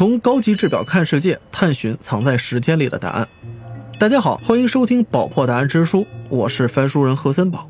[0.00, 3.28] 从高级制表看世界，探寻藏在时间里的答案。
[3.98, 5.98] 大家好，欢迎收听《宝破答案之书》，
[6.30, 7.68] 我是翻书人何森宝。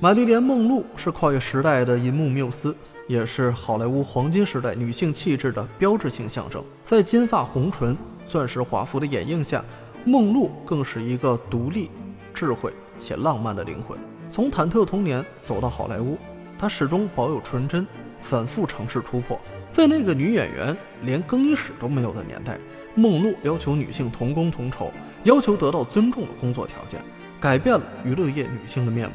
[0.00, 2.74] 玛丽莲·梦露是跨越时代的银幕缪斯，
[3.06, 6.64] 也是好莱坞黄金时代女性气质的标志性象征。
[6.82, 7.94] 在金发红唇、
[8.26, 9.62] 钻石华服的掩映下，
[10.06, 11.90] 梦露更是一个独立、
[12.32, 13.98] 智慧且浪漫的灵魂。
[14.30, 16.16] 从忐忑童年走到好莱坞，
[16.58, 17.86] 她始终保有纯真，
[18.20, 19.40] 反复尝试突破。
[19.70, 22.58] 在那个女演员连更衣室都没有的年代，
[22.94, 24.90] 梦露要求女性同工同酬，
[25.24, 27.00] 要求得到尊重的工作条件，
[27.38, 29.14] 改变了娱乐业女性的面貌。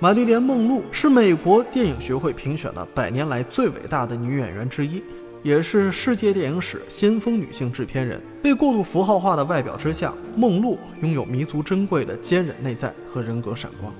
[0.00, 5.02] 玛丽莲·梦露是美国电影学会评选的百年来最伟大的女演员之一，
[5.42, 8.20] 也是世界电影史先锋女性制片人。
[8.40, 13.92] 被过度符号化的外表之下，梦露拥有弥足珍贵的坚韧内在和人格闪光。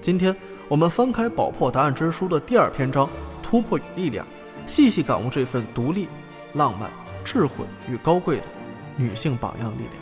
[0.00, 0.34] 今天
[0.66, 3.08] 我们翻开《宝破答案之书》的第二篇章——
[3.50, 4.24] 突破与力量。
[4.64, 6.06] 细细感悟这份独立、
[6.54, 6.88] 浪漫、
[7.24, 8.44] 智慧与高贵的
[8.96, 9.94] 女性榜样力量。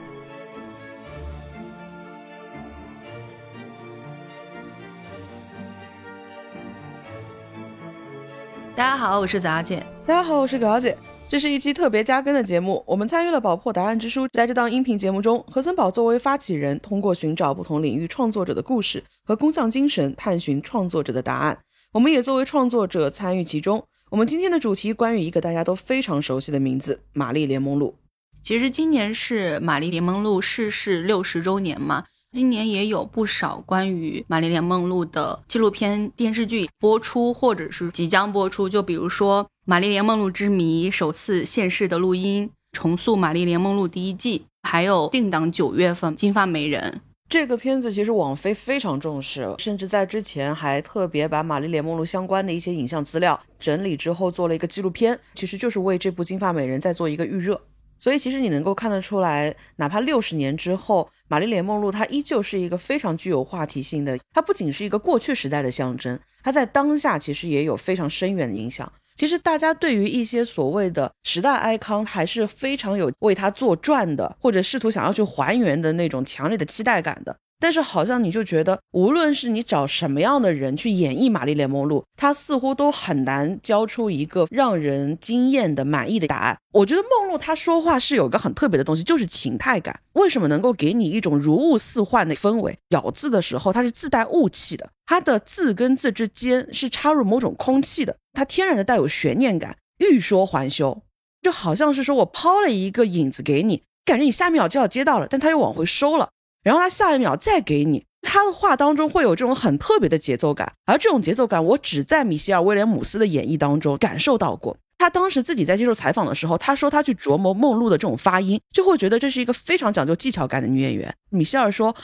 [8.77, 9.83] 大家好，我是杂姐。
[10.05, 10.95] 大家好，我是葛姐。
[11.27, 14.29] 这是一期特别加更的节目，我们参与了《宝破答案之书》。
[14.35, 21.59] 在这档音频节目中，何森宝作为发起人，通过寻找不同领域创作者的故事和工匠精神，探寻创作者的答案。
[21.93, 23.83] 我们也作为创作者参与其中。
[24.11, 27.95] 我们今天的主题关于一个大家都非常熟悉的名字——玛丽莲·梦露。
[28.43, 38.69] 其实今年是玛丽莲·梦露逝世六十周年嘛，今年也有不少关于玛丽莲·梦露的纪录片、电视剧播出，或者是即将播出。
[38.69, 47.01] 就比如说《玛丽莲·梦露之谜》首次现世的录音，重塑玛丽莲·梦露第一季，还有定档九月份《金发美人》。
[47.29, 57.61] 这个片子其实网飞非常重视，甚至在之前还特别把玛丽莲梦露相关的一些影像资料整理之后做了一个纪录片，其实就是为这部《金发美人》在做一个预热。
[57.99, 68.91] 所以其实你能够看得出来，哪怕六十年之后，玛丽莲梦露她依旧是一个非常具有话题性的，她不仅是一个过去时代的象征，她在当下其实也有非常深远的影响。
[69.19, 77.37] 其实大家对于一些所谓的时代 icon 还是非常有为他作传的，或者试图想要去还原的那种强烈的期待感的。
[77.61, 86.57] 但是好像你就觉得，无论是你找什么样的人去演绎玛丽莲梦露，她似乎都很难交出一个让人惊艳的满意的答案。
[86.73, 89.99] 我觉得梦露她说话是有个很特别的东西，就是情态感。
[90.13, 92.79] 为什么能够给你一种如雾似幻的氛围？
[92.91, 101.03] 咬字的时候，它是自带雾气的，它的字跟字之间是插入某种空气的，它天然的带有悬念感，欲说还休，
[101.43, 106.31] 就好像是说我抛了一个影子给你，感觉你下一秒就要接到了，但他又往回收了。
[106.63, 114.77] 然后他下一秒再给你，他的话当中会有这种很特别的节奏感，而这种节奏感我只在米歇尔·威廉姆斯的演绎当中感受到过。
[114.99, 121.15] 他当时自己在接受采访的时候，他说他去琢磨梦露的这种发音，就会觉得这是一个非常讲究技巧感的女演员。
[121.31, 121.95] 米歇尔说，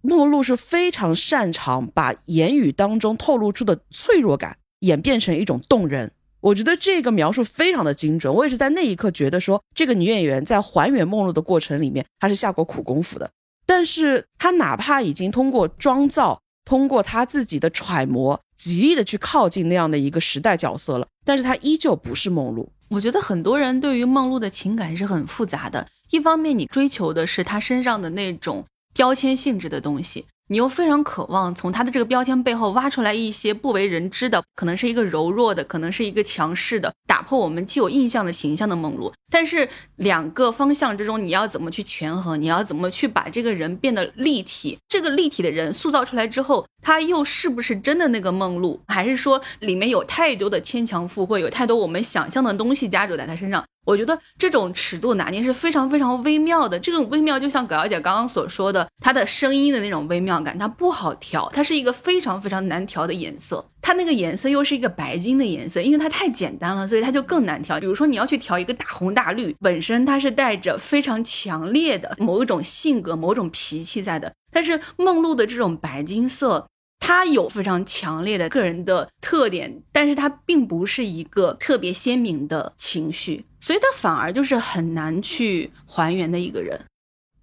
[0.00, 6.10] 梦露是非常擅长把言语当中透露出的脆弱感演变成一种动人。
[6.40, 13.30] 我觉得这个描述非常的精准，我也是在那一刻觉得说，这个女演员在还原梦露的过程里面，她是下过苦功夫的。
[13.70, 22.72] 但是他哪怕已经通过妆造，通过他自己的揣摩，极力的去靠近那样的一个时代角色了，但是他依旧不是梦露。
[22.88, 30.26] 我觉得很多人对于梦露的情感是很复杂的，一方面你追求的是她身上的那种标签性质的东西。
[30.48, 39.12] 你又非常渴望从他的这个标签背后挖出来一些不为人知的，可能是一个柔弱的，可能是一个强势的，打破我们既有印象的形象的梦露。
[39.30, 42.40] 但是两个方向之中，你要怎么去权衡？
[42.40, 44.76] 你要怎么去把这个人变得立体？
[44.88, 48.80] 这个立体的人塑造出来之后，他又是不是真的那个梦露？
[48.88, 53.64] 还是说里面有太多的牵强附会，有太多我们想象的东西加注在他身上？
[53.86, 56.78] 我觉得这种尺度拿捏是非常非常微妙的。
[56.78, 63.64] 这种微妙就像葛小姐刚刚所说的，她的声音的那种微妙感，它不好调，它是一个非常非常难调的颜色。
[63.82, 67.80] 它那个颜色又是一个白金的颜色，因为它太简单了，所以它就更难调。
[67.80, 76.66] 比如说你要去调一个大红大绿，本身它是带着非常强烈的某一种性格、某种脾气在的，但是梦露的这种白金色。
[77.02, 86.78] 它有非常强烈的个人的特点，但是它并不是一个特别鲜明的情绪，所以它反而就是很难去还原的一个人。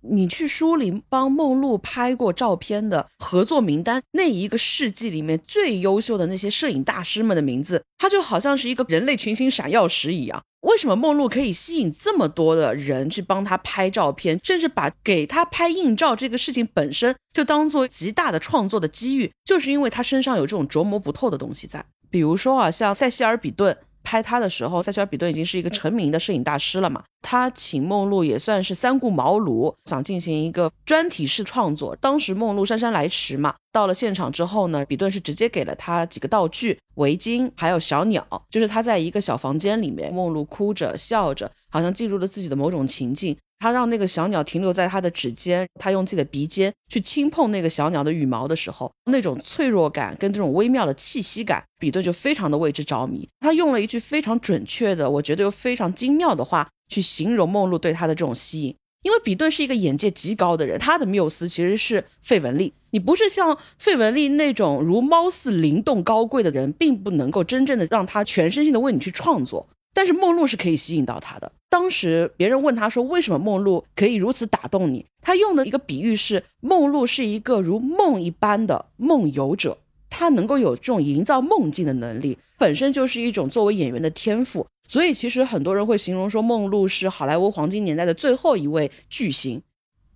[0.10, 10.42] 你去梳理帮梦露拍过照片的合作名单，那一个世纪里面最优秀的那些摄影大师们的名字，它就好像是一个人类群星闪耀时一样。
[10.62, 19.32] 为什么梦露可以吸引这么多的人去帮他拍照片，甚至把给他拍硬照这个事情本身就当做极大的创作的机遇？
[19.46, 21.86] 就是因为他身上有这种琢磨不透的东西在。
[22.10, 23.78] 比如说啊，像塞西尔比顿。
[24.08, 27.04] 拍他的时候，塞切尔·比顿已经是一个成名的摄影大师了嘛。
[27.22, 31.94] 他请梦露也算是三顾茅庐，想进行一个专题式创作。
[31.98, 43.36] 当时梦露姗姗来迟嘛，到了现场之后呢，比顿是直接给了他几个道具，围巾，还有小鸟，就是他在一个小房间里面，梦露哭着笑着，好像进入了自己的某种情境。
[43.60, 53.28] 他让那个小鸟停留在他的指尖，他用自己的鼻尖去轻碰那个小鸟的羽毛的时候，那种脆弱感跟这种微妙的气息感，比顿就非常的为之着迷。
[53.40, 56.68] 他用了一句非常准确的，我觉得又非常精妙的话。
[56.90, 58.74] 去形容梦露对他的这种吸引，
[59.04, 62.72] 因为比顿是一个眼界极高的人，他的缪斯其实是费雯丽。
[62.92, 69.68] 你不是像费雯丽那种如猫似灵动高贵的人，并不能够真正的让他全身心的为你去创作。
[69.98, 71.52] 但是梦露是可以吸引到他的。
[71.70, 75.04] 当时别人问他说，为什么梦露可以如此打动你？
[75.24, 79.76] 他用的一个比喻是，梦露是一个如梦一般的梦游者。
[80.08, 84.68] 他能够有这种营造梦境的能力，本身就是一种作为演员的天赋。
[84.88, 89.60] 所以，其实很多人会形容说，梦露是好莱坞黄金年代的最后一位巨星。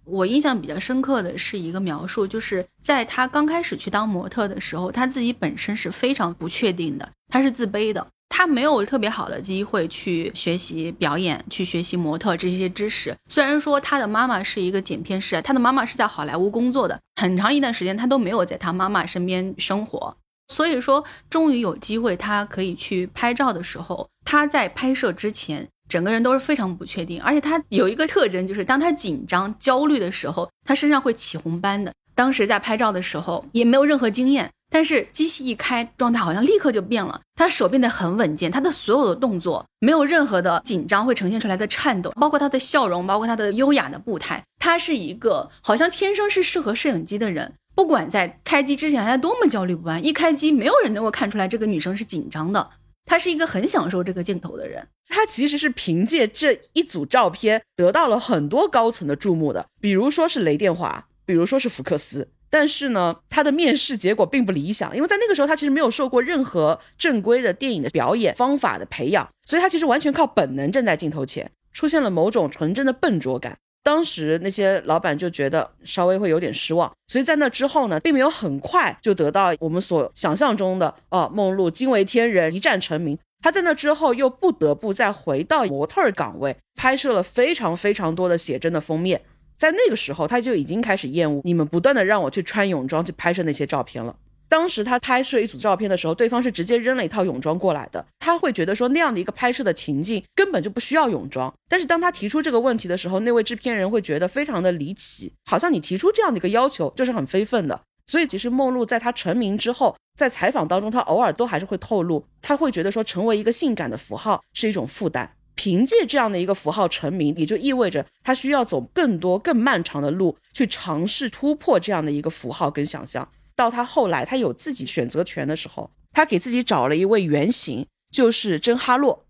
[0.06, 8.06] 我印象比较深刻的是一个描述，就是在他刚开始去当模特的时候，他自己本身是非常不确定的，他是自卑的。
[8.34, 13.14] 他没有特别好的机会去学习表演，去学习模特这些知识。
[13.30, 20.16] 虽然说他的妈妈是一个剪片师，他的妈妈是在好莱坞工作的，很长一段时间他都没有在他妈妈身边生活。
[20.48, 27.22] 所以说，终于有机会他可以去拍照的时候，他在拍摄之前，整个人都是非常不确定。
[27.22, 31.94] 而且他有一个特征，就是当他紧张、焦虑的时候，他身上会起红斑的。
[32.16, 34.50] 当时在拍照的时候，也没有任何经验。
[34.74, 37.20] 但是机器一开，状态好像立刻就变了。
[37.36, 44.42] 他手变得很稳健，他的所有的动作没有任何的紧张会呈现出来的颤抖，包括他的笑容，包括他的优雅的步态。
[44.60, 47.54] 他是一个好像天生是适合摄影机的人。
[47.76, 52.70] 不管在开机之前他多么焦虑不安，一开机没有人能够看出来这个女生是紧张的。
[53.06, 54.88] 他是一个很享受这个镜头的人。
[55.10, 62.30] 他其实是凭借这一组照片得到了很多高层的注目的，比如说是雷电华，比如说是福克斯。
[62.52, 73.58] 但是呢，他的面试结果并不理想，因为在那个时候他其实没有受过任何正规的电影的表演方法的培养，所以他其实完全靠本能站在镜头前，出现了某种纯真的笨拙感。
[73.84, 83.18] 当时那些老板就觉得稍微会有点失望，所以在那之后呢，并没有很快就得到我们所想象中的哦，梦露惊为天人，一战成名。
[83.44, 89.20] 他在那之后又不得不再回到模特岗位，拍摄了非常非常多的写真的封面。
[89.62, 94.16] 在那个时候，他就已经开始厌恶你们不断的让我去穿泳装去拍摄那些照片了。
[94.50, 101.54] 当时他拍摄一组照片的时候，对方是直接扔了一套泳装过来的，他会觉得说那样的一个拍摄的情境根本就不需要泳装。
[101.70, 107.80] 但是当他提出这个问题的时候，那位制片人会觉得非常的离奇，好像你提出这样的一个要求就是很非分的。
[108.08, 115.32] 所以其实梦露在他成名之后，在采访当中，他偶尔都还是会透露，他会觉得说成为一个性感的符号是一种负担。
[115.56, 123.28] 凭借这样的一个符号成名，也就意味着他需要走更多、更漫长的路去尝试突破这样的一个符号跟想象。
[123.56, 129.26] 到他后来，他有自己选择权的时候，他给自己找了一位原型，就是真哈洛。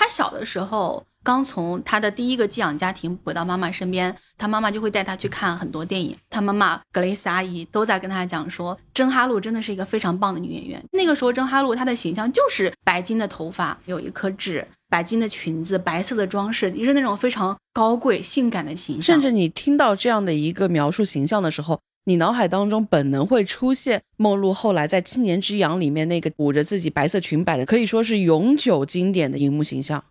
[0.00, 1.04] 他小的时候。
[1.22, 6.16] 刚从他的第一个寄养家庭回到妈妈身边，他妈妈就会带他去看很多电影。
[6.30, 10.82] 他妈妈格蕾丝阿姨都在跟他讲说，真哈露真的是一个非常棒的女演员。
[10.92, 19.02] 那个时候，真哈露她的形象就是白金的头发，有一颗痣，白金的裙子，白色的装饰，也是那种非常高贵、性感的形象。
[19.02, 30.02] 甚至你听到这样的一个描述形象的时候，你脑海当中本能会出现梦露后来在《七年之痒》里面那个捂着自己白色裙摆的，可以说是永久经典的荧幕形象。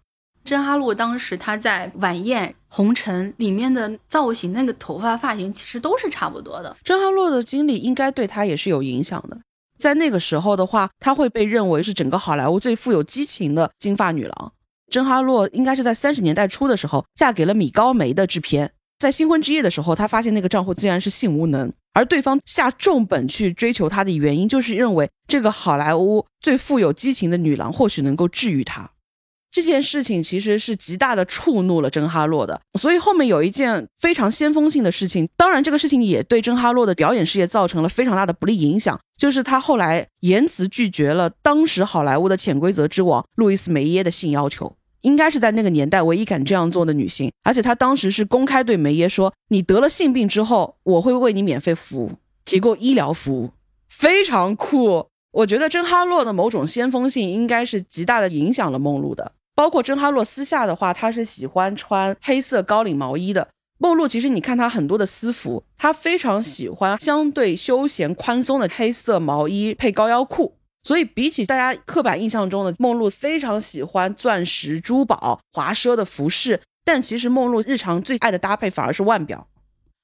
[0.46, 6.76] 真哈洛当时她在晚宴红尘里面的造型，那个头发发型其实都是差不多的。
[6.84, 9.38] 真哈洛的经历应该对他也是有影响的。
[9.78, 14.54] 在那个时候的话，她会被认为是整个好莱坞最富有激情的金发女郎。
[14.90, 28.92] 真哈洛应该是在三十年代初的时候嫁给了米高梅的制片，在新婚之夜的时候，他发现那个丈夫竟然是性无能，而对方下重本去追求他的原因，就是认为这个好莱坞最富有激情的女郎或许能够治愈他。
[29.52, 52.12] 这件事情其实是极大的触怒了真哈洛的，所以后面有一件非常先锋性的事情，当然这个事情也对真哈洛的表演事业造成了非常大的不利影响，就是他后来言辞拒绝了当时好莱坞的潜规则之王路易斯梅耶的性要求，应该是在那个年代唯一敢这样做的女性，而且她当时是公开对梅耶说：“你得了性病之后，我会为你免费服务，
[52.46, 53.52] 提供医疗服务，
[53.88, 59.32] 非常酷。”我觉得真哈洛的某种先锋性应该是极大的影响了梦露的。
[59.56, 63.48] 包括真哈洛私下的话，她是喜欢穿黑色高领毛衣的。
[63.78, 70.56] 梦露其实你看她很多的私服，她非常喜欢相对休闲宽松的黑色毛衣配高腰裤。
[70.84, 79.48] 所以比起大家刻板印象中的梦露非常喜欢钻石、珠宝、华奢的服饰，但其实梦露日常最爱的搭配反而是腕表。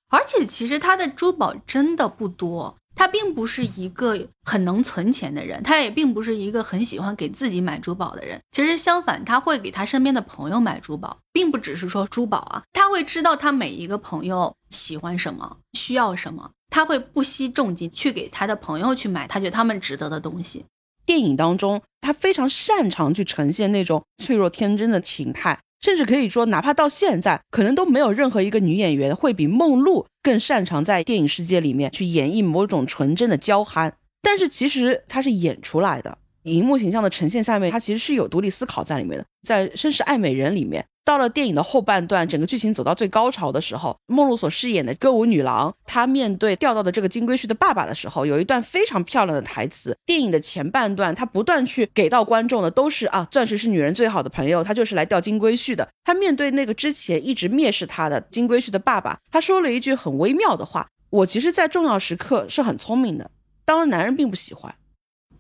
[0.10, 8.40] 而且其实她的珠宝真的不多，她并不是一个很能存钱的人，她也并不是一个很喜欢给自己买珠宝的人。
[8.52, 20.66] 其实相反，她会给她身边的朋友买珠宝，并不只是说珠宝啊，她会知道她每一个朋友喜欢什么，需要什么，他会不惜重金去给他的朋友去买，他觉得他们值得的东西。
[21.06, 25.58] 电影当中，他非常擅长去呈现那种脆弱天真的情态。
[25.80, 33.96] 甚至可以说，哪怕到现在，可能都没有任何一个女演员会比梦露更擅长在电影世界里面去演绎某种纯真的娇憨。
[34.22, 39.24] 但是其实她是演出来的，荧幕形象的呈现下面，她其实是有独立思考在里面的。
[39.48, 40.86] 在《绅士爱美人》里面。
[41.06, 49.96] 到了电影的后半段，整个剧情走到最高潮的时候，梦露所饰演的歌舞女郎，她面对钓到的这个金龟婿的爸爸的时候，有一段非常漂亮的台词。
[50.04, 55.88] 电影的前半段，她不断去给到观众的都是啊，钻石是女人最好的朋友，她就是来钓金龟婿的。
[56.04, 63.30] 她面对那个之前一直蔑视她的金龟婿的爸爸，她说了一句很微妙的话：“我其实，在重要时刻是很聪明的，
[63.64, 64.74] 当然男人并不喜欢。”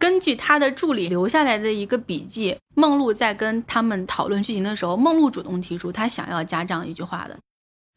[0.05, 7.35] 根据他的助理留下来的一个笔记，梦露在跟他们讨论剧情的时候，梦露主动提出她想要加这样一句话的。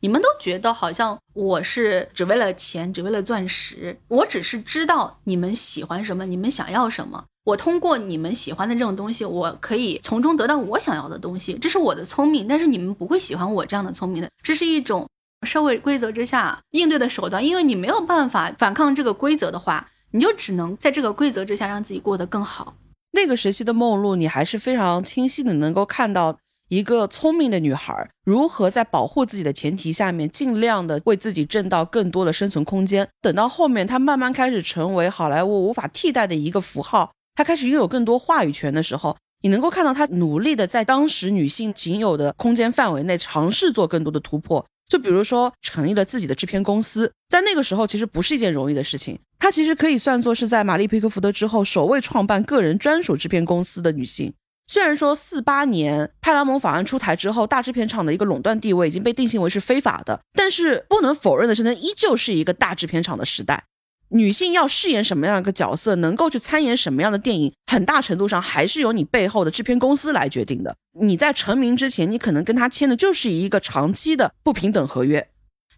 [0.00, 12.48] 你们都觉得好像我是只为了钱，只为了钻石，我只是知道你们喜欢什么，你们想要什么，我通过你们喜欢的这种东西，我可以从中得到我想要的东西，这是我的聪明。
[12.48, 15.06] 但是你们不会喜欢我这样的聪明的，这是一种
[15.46, 19.86] 社会规则之下应对的手段，因为你没有办法反抗这个规则的话。
[20.10, 22.74] 你就只能在这个规则之下让自己过得更好。
[23.12, 26.38] 那个时期的梦露，你还是非常清晰的能够看到
[26.68, 33.08] 一个聪明的女孩如何在保护自己的前提下面，尽量的为自己挣到更多的生存空间。
[33.22, 44.64] 等到后面，她慢慢开始成为好莱坞无法替代的一个符号，她开始拥有更多话语权的时候，你能够看到她努力的在当时女性仅有的空间范围内尝试做更多的突破。
[44.88, 49.18] 就比如说，成立了自己的制片公司，在那个时候其实不是一件容易的事情。
[49.38, 54.32] 她其实可以算作是在玛丽皮克福德之后首位创办个人专属制片公司的女性。
[54.66, 63.64] 虽然说四八年派拉蒙法案出台之后，大制片厂的一个垄断地位已经被定性为是非法的，但是不能否认的是，那依旧是一个大制片厂的时代。
[64.10, 70.74] 女性要饰演什么样一个角色，能够去参演什么样的电影，很大程度上还是由你背后的制片公司来决定的。
[71.00, 75.28] 你在成名之前，你可能跟他签的就是一个长期的不平等合约。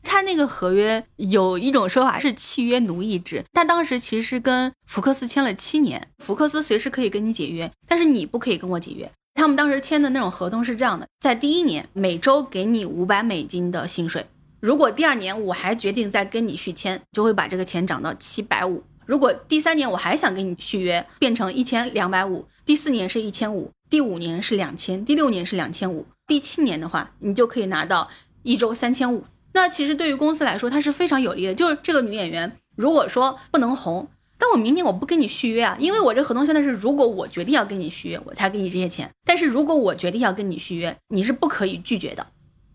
[0.02, 9.10] 他那个合约有一种说法是契约奴役制，他当时其实跟福克斯签了七年，福克斯随时可以跟你解约，但是你不可以跟我解约。
[9.34, 14.24] 他们当时签的那种合同是这样的，在第一年每周给你五百美金的薪水。
[14.60, 18.82] 如果第二年我还决定再跟你续签，就会把这个钱涨到七百五。
[19.06, 22.46] 如果第三年我还想跟你续约，变成一千两百五。
[22.64, 28.08] 第四年是一千五，第五年是两千，第六年是两千五，第七年的话，你就可以拿到
[28.42, 29.24] 一周三千五。
[29.54, 31.54] 那其实对于公司来说，它是非常有利的。
[31.54, 34.06] 就是这个女演员，如果说不能红，
[34.38, 39.10] 但我明年我不跟你续约啊，因为我这合同现在是，如果我决定要跟你续约，我才给你这些钱。
[39.24, 42.24] 但是如果我决定要跟你续约，你是不可以拒绝的。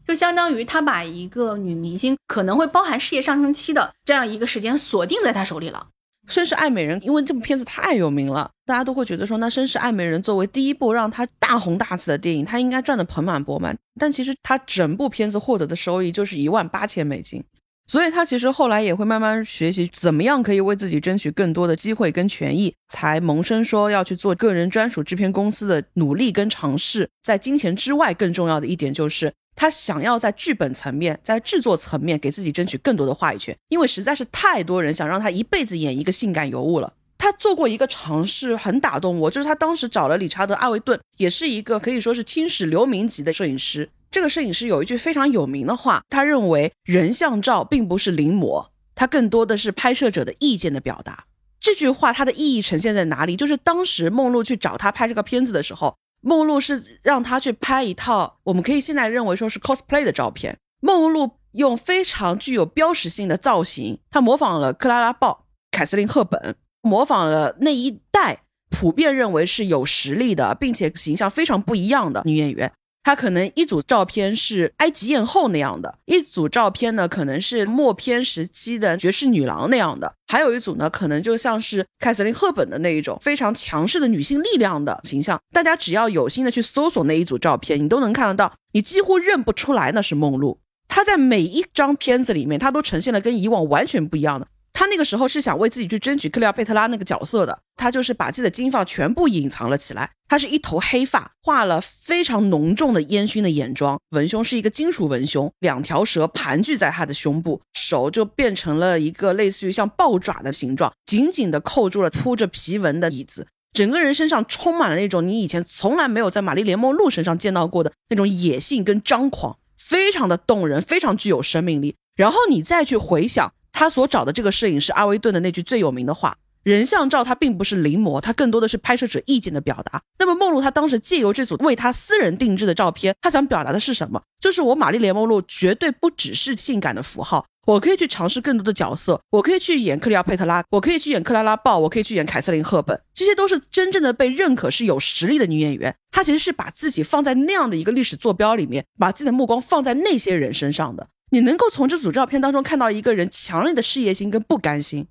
[0.08, 5.88] 就相当于他把一个女明星可能会包含事业上升期的这样一个时间锁定在他手里了。
[6.28, 13.78] 绅士爱美人，因为这部片子太有名了，大家都会觉得说，那绅士爱美人作为第一部让他大红大紫的电影，他应该赚得盆满钵满。
[14.00, 17.44] 但其实他整部片子获得的收益就是一万八千美金，
[17.88, 27.10] 所以他其实后来也会慢慢学习怎么样可以为自己争取更多的机会跟权益，才萌生说要去做个人专属制片公司的努力跟尝试。
[27.24, 29.32] 在金钱之外，更重要的一点就是。
[29.58, 36.92] 他想要在剧本层面、在制作层面给自己争取更多的话语权，因为实在是太多人想让他一辈子演一个性感尤物了。
[37.18, 43.90] 他做过一个尝试，很打动我，就是他当时找了理查德·阿维顿，也是一个可以说是青史留名级的摄影师。
[44.12, 51.26] 这个摄影师有一句非常有名的话，他认为人像照并不是临摹，它更多的是拍摄者的意见的表达。
[51.60, 53.36] 这句话它的意义呈现在哪里？
[53.36, 55.96] 就是当时梦露去找他拍这个片子的时候。
[56.22, 60.58] 梦露是让他去拍一套，我们可以现在认为说是 cosplay 的照片。
[60.82, 72.72] 梦露用非常具有标识性的造型，她模仿了克拉拉鲍、凯瑟琳赫本，模仿了那一代普遍认为是有实力的，并且形象非常不一样的女演员。
[73.06, 85.40] 她可能一组照片是埃及艳后那样的，一组照片呢可能是默片时期的绝世女郎那样的，还有一组呢可能就像是凯瑟琳·赫本的那一种非常强势的女性力量的形象。
[85.54, 90.60] 大家只要有心的去搜索那一组照片，你都能看得到，你几乎认不出来那是梦露。
[90.88, 94.48] 她在每一张片子里面，她都呈现了跟以往完全不一样的。
[94.76, 100.12] 他那个时候是想为自己去争取克利奥佩特拉那个角色的，他就是把自己的金发全部隐藏了起来。
[100.28, 113.48] 他是一头黑发，画了非常浓重的烟熏的眼妆，文胸是一个金属文胸，两条蛇盘踞在他的胸部，手就变成了一个类似于像豹爪的形状，紧紧地扣住了铺着皮纹的椅子。
[113.72, 121.96] 整个人身上充满了那种你以前从来没有在玛丽莲梦露身上见到过的那种野性跟张狂，非常的动人，非常具有生命力。
[122.18, 123.54] 然后你再去回想。
[123.76, 134.22] 他所找的这个摄影师阿维顿的那句最有名的话：“人像照它并不是临摹，它更多的是拍摄者意见的表达。”那么梦露她当时借由这组为她私人定制的照片，她想表达的是什么？
[134.40, 145.94] 就是我玛丽莲梦露绝对不只是性感的符号，我可以去尝试更多的角色，我可以去演克里奥佩特拉，我可以去演克拉拉鲍，我可以去演凯瑟琳赫本，这些都是真正的被认可是有实力的女演员。
[146.12, 151.10] 她其实是把自己放在那样的一个历史坐标里面，把自己的目光放在那些人身上的。
[151.32, 155.08] 你能够从这组照片当中看到一个人强烈的事业心跟不甘心，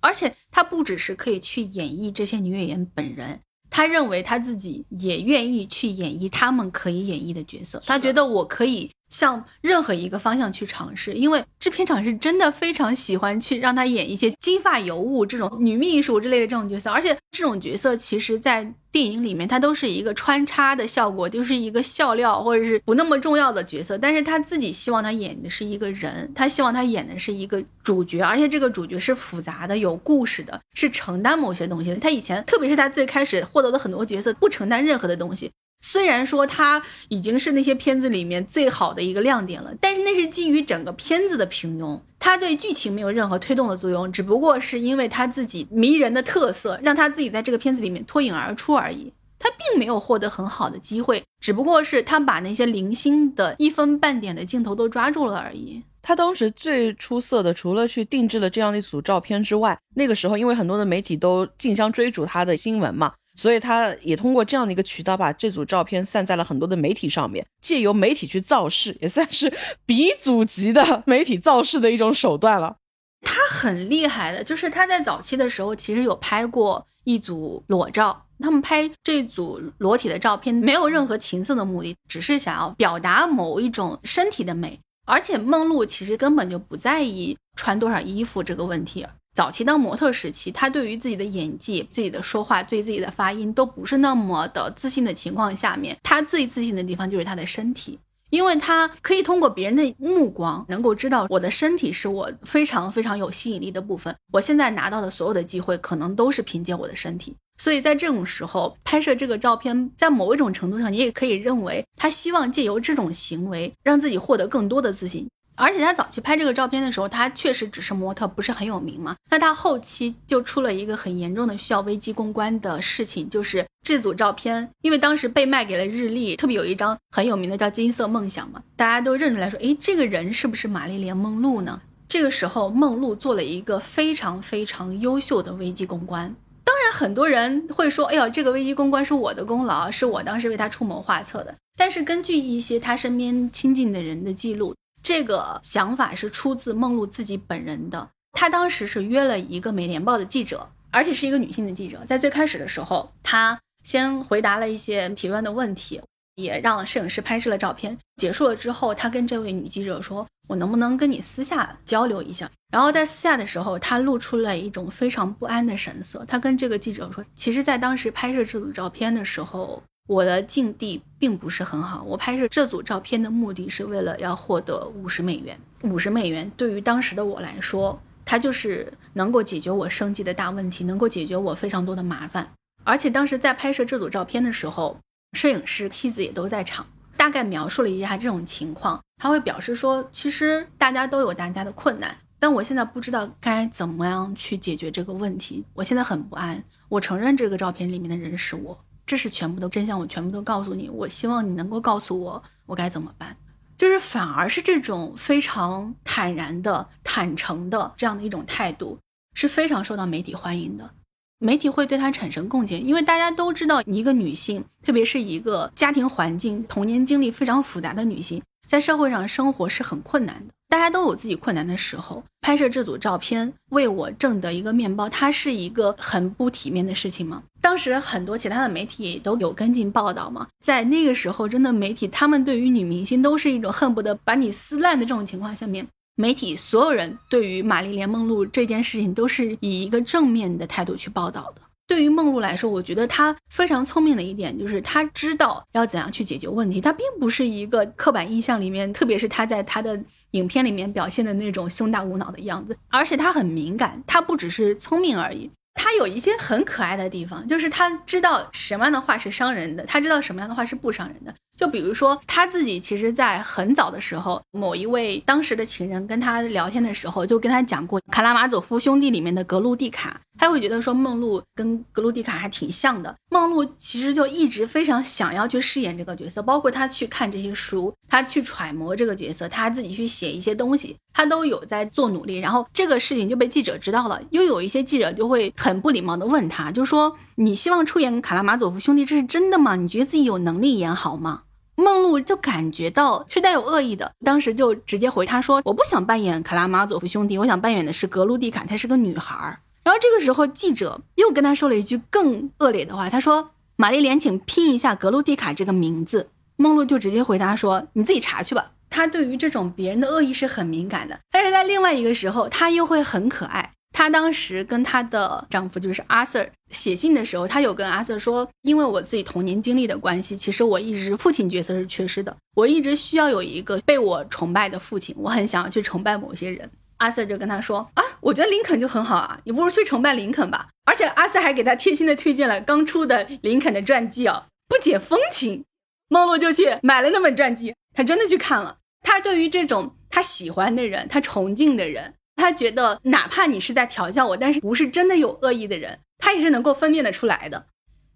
[0.00, 3.40] 而且他不只是可以去演绎这些女演员本人，
[3.70, 8.90] 他认为他自己也愿意去演绎他们可以演绎的角色，他觉得我可以。
[9.08, 23.98] 向任何一个方向去尝试，因为制片厂是真的非常喜欢去让他演一些金发尤物这种女秘书之类的这种角色，而且这种角色其实，在电影里面它都是一个穿插的效果，就是一个笑料或者是不那么重要的角色。
[23.98, 31.96] 但是他自己希望他演的是一个人，他希望他演的是一个主角，而且这个主角是复杂的、有故事的，是承担某些东西的。
[31.96, 35.50] 他以前，特别是他最开始获得的很多角色，不承担任何的东西。
[35.80, 49.12] 虽然说他已经是那些片子里面最好的一个亮点了，但是那是基于整个片子的平庸，他对剧情没有任何推动的作用，只不过是因为他自己迷人的特色，让他自己在这个片子里面脱颖而出而已。
[49.38, 55.80] 他并没有获得很好的机会，只不过是他把那些零星的一分半点的镜头都抓住了而已。
[56.02, 63.12] 他当时最出色的，除了去定制了这样的一组照片之外，那个时候因为很多的媒体都竞相追逐他的新闻嘛。
[63.38, 69.52] 所以他也通过这样的一个渠道，把这组照片散在了很多的媒体上面，借由媒体去造势，也算是
[69.86, 72.78] 鼻祖级的媒体造势的一种手段了。
[73.22, 84.80] 他很厉害的，就是他在早期的时候其实有拍过一组裸照，他们拍这组裸体的照片没有任何情色的目的，只是想要表达某一种身体的美。
[85.06, 89.06] 而且梦露其实根本就不在意穿多少衣服这个问题。
[89.38, 97.96] 早期当模特时期，他对于自己的演技、自己的说话、对自己的发音都不是那么的自信的情况下面，他最自信的地方就是他的身体，
[98.30, 104.12] 因为他可以通过别人的目光，能够知道我的身体是我非常非常有吸引力的部分。
[104.32, 107.36] 我现在拿到的所有的机会，可能都是凭借我的身体。
[107.58, 115.28] 所以在这种时候拍摄这个照片，在某一种程度上，你也可以认为他希望借由这种行为，让自己获得更多的自信。
[115.58, 119.16] 而且他早期拍这个照片的时候，他确实只是模特，不是很有名嘛。
[119.28, 131.82] 那他后期就出了一个很严重的需要危机公关的事情，就是这组照片，因为当时被卖给了日历，特别有一张很有名的叫《金色梦想》嘛，大家都认出来说，诶，这个人是不是玛丽莲梦露呢？
[132.06, 136.32] 这个时候，梦露做了一个非常非常优秀的危机公关。
[136.64, 141.52] 当然，很多人会说，哎呦，这个危机公关是我的功劳，是我当时为他出谋划策的。
[141.76, 144.72] 但是根据一些他身边亲近的人的记录。
[145.02, 148.08] 这个想法是出自梦露自己本人的。
[148.32, 152.04] 她当时是约了一个美联报的记者，而且是一个女性的记者。
[152.04, 156.00] 在最开始的时候，她先回答了一些提问的问题，
[156.36, 157.96] 也让摄影师拍摄了照片。
[158.16, 166.24] 结束了之后，她跟这位女记者说：“我能不能跟你私下交流一下？”然后在私下的时候，她露出了一种非常不安的神色。
[166.26, 172.02] 她跟这个记者说：“其实，在当时拍摄这组照片的时候。”我的境地并不是很好。
[172.02, 175.56] 我拍摄这组照片的目的是为了要获得五十美元。
[175.82, 182.50] 五十美元对于当时的我来说，它就是能够解决我生计的大问题，能够解决我非常多的麻烦。
[182.84, 184.98] 而且当时在拍摄这组照片的时候，
[185.34, 188.98] 摄影师妻子也都在场，大概描述了一下这种情况。
[189.22, 195.62] 他会表示说，其实大家都有大家的困难，但我现在不知道该怎么样去解决这个问题。
[195.74, 196.64] 我现在很不安。
[196.88, 198.78] 我承认这个照片里面的人是我。
[199.08, 200.86] 这是全部的真相，我全部都告诉你。
[200.90, 203.34] 我希望你能够告诉我，我该怎么办。
[203.78, 208.98] 就是反而是这种非常坦然的、坦诚的这样的一种态度，
[209.32, 210.90] 是非常受到媒体欢迎的。
[211.38, 220.52] 媒体会对他产生共情，因为大家都知道，一个女性，特别是一个家庭环境、童年经历非常复杂的女性，在社会上生活是很困难的。
[220.68, 227.42] 大家都有自己困难的时候，拍摄这组照片为我挣得一个面包，它是一个很不体面的事情吗？
[227.62, 241.62] 当时很多其他的媒体也都有跟进报道嘛，在那个时候，真的媒体他们对于女明星都是一种恨不得把你撕烂的这种情况下面，媒体所有人对于玛丽莲梦露这件事情都是以一个正面的态度去报道的。
[241.88, 246.80] 对于梦露来说，我觉得她非常聪明的一点就是她知道要怎样去解决问题。
[246.80, 249.98] 她并不是一个刻板印象里面，特别是她在她的
[250.32, 255.50] 影片里面表现的那种胸大无脑的样子，而且她很敏感，她不只是聪明而已。
[255.80, 261.32] 他有一些很可爱的地方，就是他知道什么样的话是伤人的，他知道什么样的话是不伤人的。
[261.58, 273.12] 就比如说他自己，其实，在很早的时候，某一位当时的情人跟他聊天的时候，就跟他讲过《卡拉马佐夫兄弟》里面的格鲁蒂卡，他会觉得说梦露跟格鲁蒂卡还挺像的。
[273.30, 282.38] 梦露其实就一直非常想要去饰演这个角色，包括他去看这些书，他去揣摩这个角色，他自己去写一些东西，他都有在做努力。
[282.38, 289.74] 然后这个事情就被记者知道了，又有一些记者就会很不礼貌的问他，就说：“你希望出演《卡拉马佐夫兄弟》，这是真的吗？
[289.74, 291.42] 你觉得自己有能力演好吗？”
[291.78, 306.28] 梦露就感觉到是带有恶意的，当时就直接回他说：“我不想扮演卡拉马佐夫兄弟，我想扮演的是格鲁蒂卡，她是个女孩。”然后这个时候记者又跟他说了一句更恶劣的话，他说：“玛丽莲，请拼一下格鲁蒂卡这个名字。”
[306.60, 313.74] 梦露就直接回答说：“你自己查去吧。”他对于这种别人的恶意是很敏感的，但是在另外一个时候，他又会很可爱。
[313.92, 326.70] 她当时跟她的丈夫就是阿 Sir 写信的时候，她有跟阿 Sir 说，因为我自己童年经历的关系，其实我一直父亲角色是缺失的，我一直需要有一个被我崇拜的父亲，我很想要去崇拜某些人。
[326.98, 330.68] 阿 Sir 就跟他说啊，我觉得林肯就很好啊，你不如去崇拜林肯吧。
[330.84, 335.64] 而且阿 Sir 还给他贴心的推荐了刚出的林肯的传记啊，不解风情。
[336.10, 338.76] 梦露就去买了那本传记，他真的去看了。
[339.02, 342.14] 他对于这种他喜欢的人，他崇敬的人。
[342.38, 347.66] 他觉得，哪怕你是在调教我，但是不是真的有恶意的人，他也是能够分辨得出来的。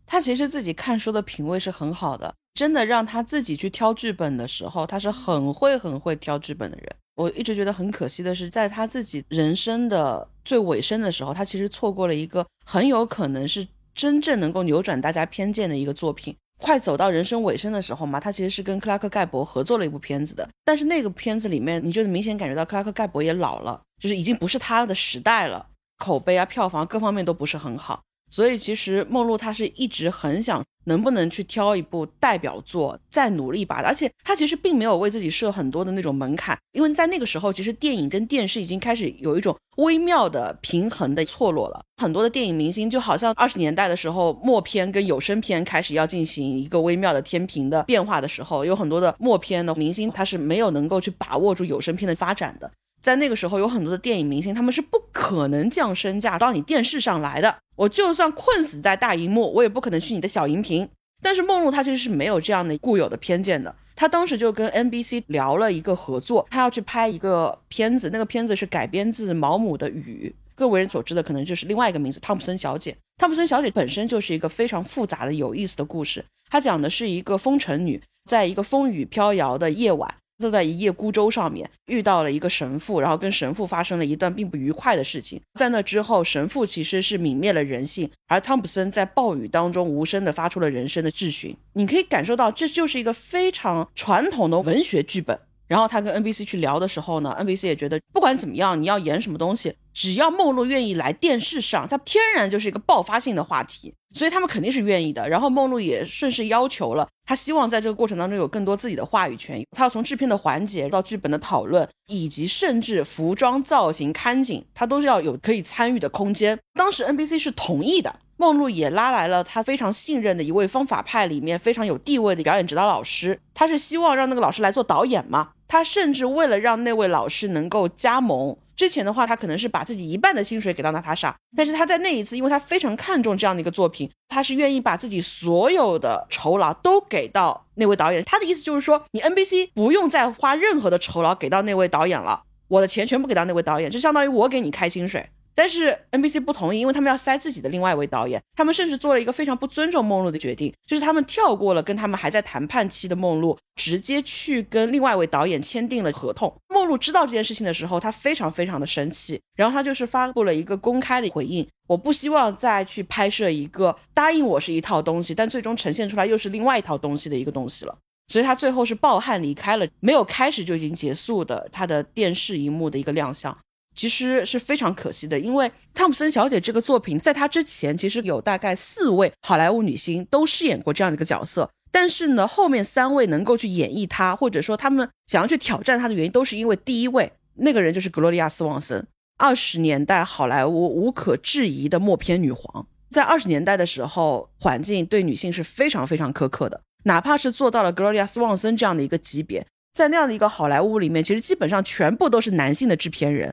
[0.06, 6.86] 他其实自己看书的品味是很好的，真的让他自己去挑剧本的时候，他是很会很会挑剧本的人。
[7.14, 16.34] 我一直觉得很可惜的是，在他自己人生的最尾声的时候，他其实错过了一个很有可能是真正能够扭转大家偏见的一个作品。
[16.62, 25.66] 快走到人生尾声的时候嘛，他其实是跟克拉克盖博合作了一部片子的，但是那个片子里面，你就明显感觉到克拉克盖博也老了，就是已经不是他的时代了，
[25.98, 28.02] 口碑啊、票房各方面都不是很好。
[28.32, 41.84] 所以其实梦露她是一直很想能不能去挑一部代表作再努力一把，而且她其实并没有为自己设很多的那种门槛，因为在那个时候其实电影跟电视已经开始有一种微妙的平衡的错落了。
[42.02, 52.68] 很多的电影明星就好像二十年代的时候默片跟有声片开始要进行一个微妙的天平的变化的时候，有很多的默片的明星他是没有能够去把握住有声片的发展的。
[53.02, 57.54] 在那个时候，有很多的电影明星，他们是不可能降身价到你电视上来的。
[57.74, 60.88] 我就算困死在大荧幕，我也不可能去你的小荧屏。
[61.20, 63.74] 但是梦露她其实是没有这样的固有的偏见的。
[63.96, 72.92] 她当时就跟 NBC 聊了一个合作，她要去拍一个片子，那个片子是改编自毛姆的《雨》，更为人所知的可能就是另外一个名字《汤普森小姐》。
[73.18, 76.24] 汤普森小姐本身就是一个非常复杂的、有意思的故事。
[76.50, 80.12] 她讲的是一个风尘女，在一个风雨飘摇的夜晚。
[80.42, 85.40] 坐在一叶孤舟上面，遇到了一个神父，然后跟神父发生了一段并不愉快的事情。
[85.54, 91.56] 在那之后，神父其实是泯灭了人性，而汤普森在暴雨当中无声的发出了人生的质询。
[91.74, 95.38] 你可以感受到，这就是一个非常传统的文学剧本。
[95.68, 105.28] 然后他跟 NBC 去聊的时候呢，NBC 也觉得不管怎么样，你要演什么东西，只要梦露愿意来电视上，它天然就是一个爆发性的话题，所以他们肯定是愿意的。
[105.28, 109.62] 然后梦露也顺势要求了，他希望在这个过程当中有更多自己的话语权。
[109.76, 116.58] 他要从制片的环节到剧本的讨论，以及甚至服装造型、看景，他都是要有可以参与的空间。
[116.74, 118.16] 当时 NBC 是同意的。
[118.38, 125.50] 梦露也拉来了他非常信任的一位方法派里面非常有地位的表演指导老师，他是希望让那个老师来做导演嘛？
[125.68, 138.24] 他甚至为了让那位老师能够加盟，之前的话他可能是把自己一半的薪水给到娜塔莎，但是他在那一次，因为他非常看重这样的一个作品，他是愿意把自己所有的酬劳都给到那位导演。
[138.24, 145.30] 他的意思就是说，你 NBC 不用再花任何的酬劳给到那位导演了，我的钱全部给到那位导演，就相当于我给你开薪水。
[145.54, 156.52] 但是 NBC 不同意，因为他们要塞自己的另外一位导演，他们甚至做了一个非常不尊重梦露的决定，就是他们跳过了跟他们还在谈判期的梦露，直接去跟另外一位导演签订了合同。
[156.68, 167.96] 梦露知道这件事情的时候，他非常非常的生气，然后他就是发布了一个公开的回应：我不希望再去拍摄一个答应我是一套东西，但最终呈现出来又是另外一套东西的一个东西了。
[168.28, 173.54] 所以他最后是抱憾离开了，没有开始就已经结束的他的电视荧幕的一个亮相。
[173.94, 189.06] 其实是非常可惜的，因为《汤普森小姐》这个作品，在她之前其实有大概四位好莱坞女星都饰演过这样的一个角色，但是呢，后面三位能够去演绎她，或者说他们想要去挑战她的原因，都是因为第一位那个人就是格洛丽亚·斯旺森，
[189.38, 192.86] 二十年代好莱坞无可置疑的默片女皇。
[193.10, 203.52] 在二十年代的时候，环境对女性是非常非常苛刻的，哪怕是做到了格洛丽亚·斯旺森这样的一个级别，在那样的一个好莱坞里面，其实基本上全部都是男性的制片人，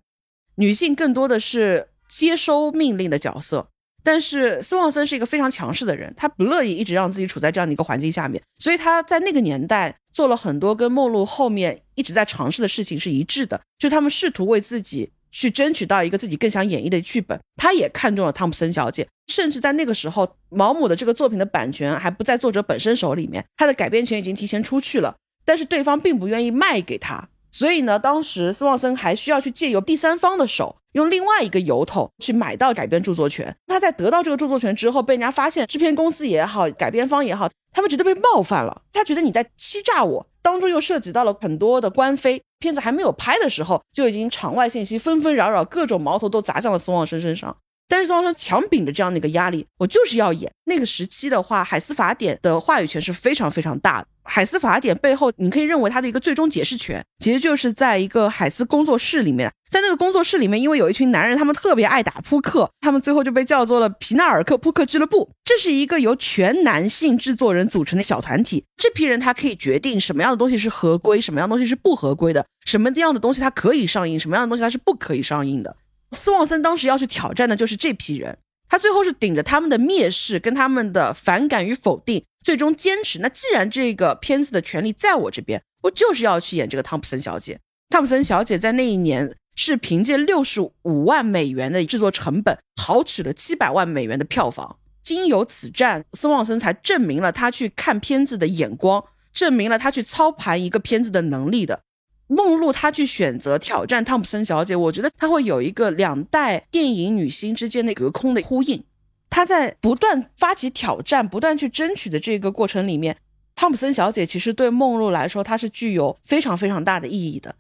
[0.59, 3.69] 女性更多的是接收命令的角色。
[4.03, 17.37] 但是斯旺森是一个非常强势的人，他不乐意一直让自己处在这样的一个环境下面，所以他在那个年代做了很多跟梦露后面一直在尝试的事情是一致的，就他们试图为自己去争取到一个自己更想演绎的剧本。
[17.57, 30.77] 他也看中了汤普森小姐，甚至在那个时候，毛姆的这个作品的版权还不在作者本身手里面，他的改编权已经提前出去了，但是对方并不愿意卖给他，所以呢，当时斯旺森还需要去借由第三方的手。
[30.93, 47.55] 用另外一个由头去买到改编著作权，他在得到这个著作权之后，被人家发现，制片公司也好，改编方也好，他们觉得被冒犯了，他觉得你在欺诈我，当中又涉及到了很多的官非，片子还没有拍的时候，就已经场外信息纷纷扰扰，各种矛头都砸向了斯旺森身上。
[47.89, 50.49] 但是斯旺森强顶着这样的一个压力，我就是要演。
[50.65, 54.07] 那个时期的话，海斯法典的话语权是非常非常大的。
[54.23, 59.51] 海斯法典背后，你可以认为它的一个最终解释权，其实就是在一个海斯工作室里面。
[59.71, 65.27] 在那个工作室里面，因为有一群男人，他们特别爱打扑克，他们最后就被叫做了皮纳尔克扑克俱乐部。
[65.43, 68.63] 这是一个由全男性制作人组成的小团体。
[68.77, 75.75] 这批人他可以决定什么样的东西是合规，什么样的东西是不合规的，什么样的东西它可以上映，什么样的东西它是不可以上映的。
[76.11, 83.19] 斯旺森当时要去挑战的就是这批人，他最后是顶着他们的蔑视跟他们的反感与否定，最终坚持。
[83.19, 87.59] 那既然这个片子的权利在我这边，我就是要去演这个汤普森小姐。
[87.89, 94.77] 汤普森小姐在那一年是凭借六十五万美元的制作成本，豪取了七百万美元的票房。
[95.01, 101.81] 经由此战，斯旺森才证明了他去看片子的眼光，证明了他去操盘一个片子的能力的。
[102.29, 108.83] 梦露她去选择挑战汤普森小姐，我觉得她会有一个两代电影女星之间的隔空的呼应。
[109.29, 113.17] 她在不断发起挑战、不断去争取的这个过程里面，
[113.55, 117.55] 汤普森小姐其实对梦露来说，她是具有非常非常大的意义的。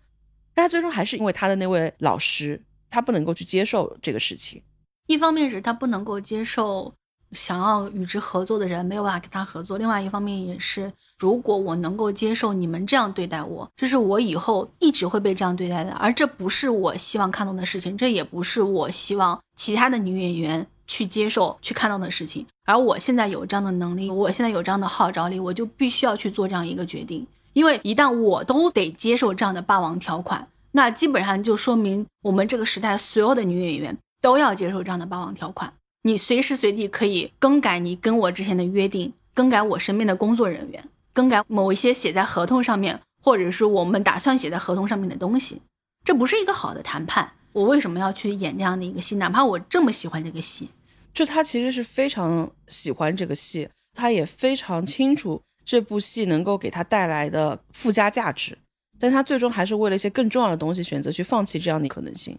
[0.53, 4.61] 但她最终还是因为她的那位老师，她不能够去接受这个事情。
[5.07, 6.93] 一方面是她不能够接受。
[7.31, 9.77] 想要与之合作的人没有办法跟他合作。
[9.77, 15.91] 另外一方面也是，如果我能够接受你们这样对待我，这是我以后一直会被这样对待的。
[15.93, 22.45] 而这不是我希望看到的事情，这也不是我希望其他的女演员去接受、去看到的事情。
[22.65, 27.25] 而我现在有这样的能力，我现在有这样的号召力，我就必须要去做这样一个决定。
[27.53, 35.73] 因为一旦我都得接受这样的霸王条款，那基本上就说明我们这个时代所有的女演员都要接受这样的霸王条款。
[36.01, 40.81] 你随时随地可以更改你跟我之前的约定，更改我身边的工作人员，
[41.11, 45.61] 更改某一些写在合同上面，或者是我们打算写在合同上面的东西，
[46.05, 47.29] 这不是一个好的谈判。
[47.51, 49.15] 我为什么要去演这样的一个戏？
[49.17, 50.69] 哪怕我这么喜欢这个戏，
[51.13, 58.57] 就他其实是非常喜欢这个戏，他也非常清楚这部戏能够给他带来的附加价值，
[58.97, 62.37] 但他最终还是为了一些更重要的东西，选择去放弃这样的可能性。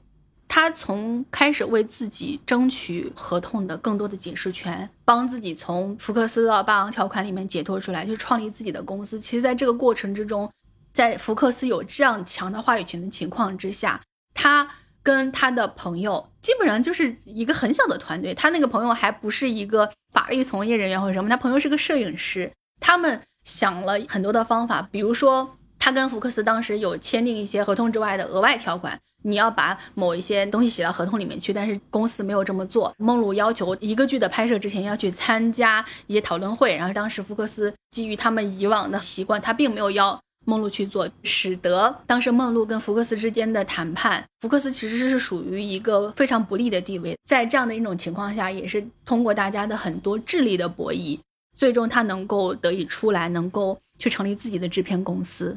[0.53, 9.21] 他从开始为自己争取合同的更多的解释权，帮自己从福克斯的霸王条款里面解脱出来，去创立自己的公司。
[9.21, 10.51] 其实，在这个过程之中，
[10.93, 14.01] 在福克斯有这样强的话语权的情况之下，
[14.35, 14.69] 他
[15.05, 18.35] 跟他的朋友基本上就是一个很小的团队。
[18.35, 22.51] 他那个朋友还不是一个法律从业人员或者什么，他朋友是个摄影师。
[22.81, 25.57] 他们想了很多的方法，比如说。
[25.81, 32.95] 他跟福克斯当时有签订一些合同之外的额外条款，你要把某一些东西写到合同里面去，但是公司没有这么做。
[32.99, 47.17] 梦露要求一个剧的拍摄之前要去参加一些讨论会，然后当时福克斯基于他们以往的习惯，他并没有要梦露去做，使得当时梦露跟福克斯之间的谈判，福克斯其实是属于一个非常不利的地位。
[47.25, 51.19] 在这样的一种情况下，也是通过大家的很多智力的博弈，
[51.57, 55.57] 最终他能够得以出来，能够去成立自己的制片公司。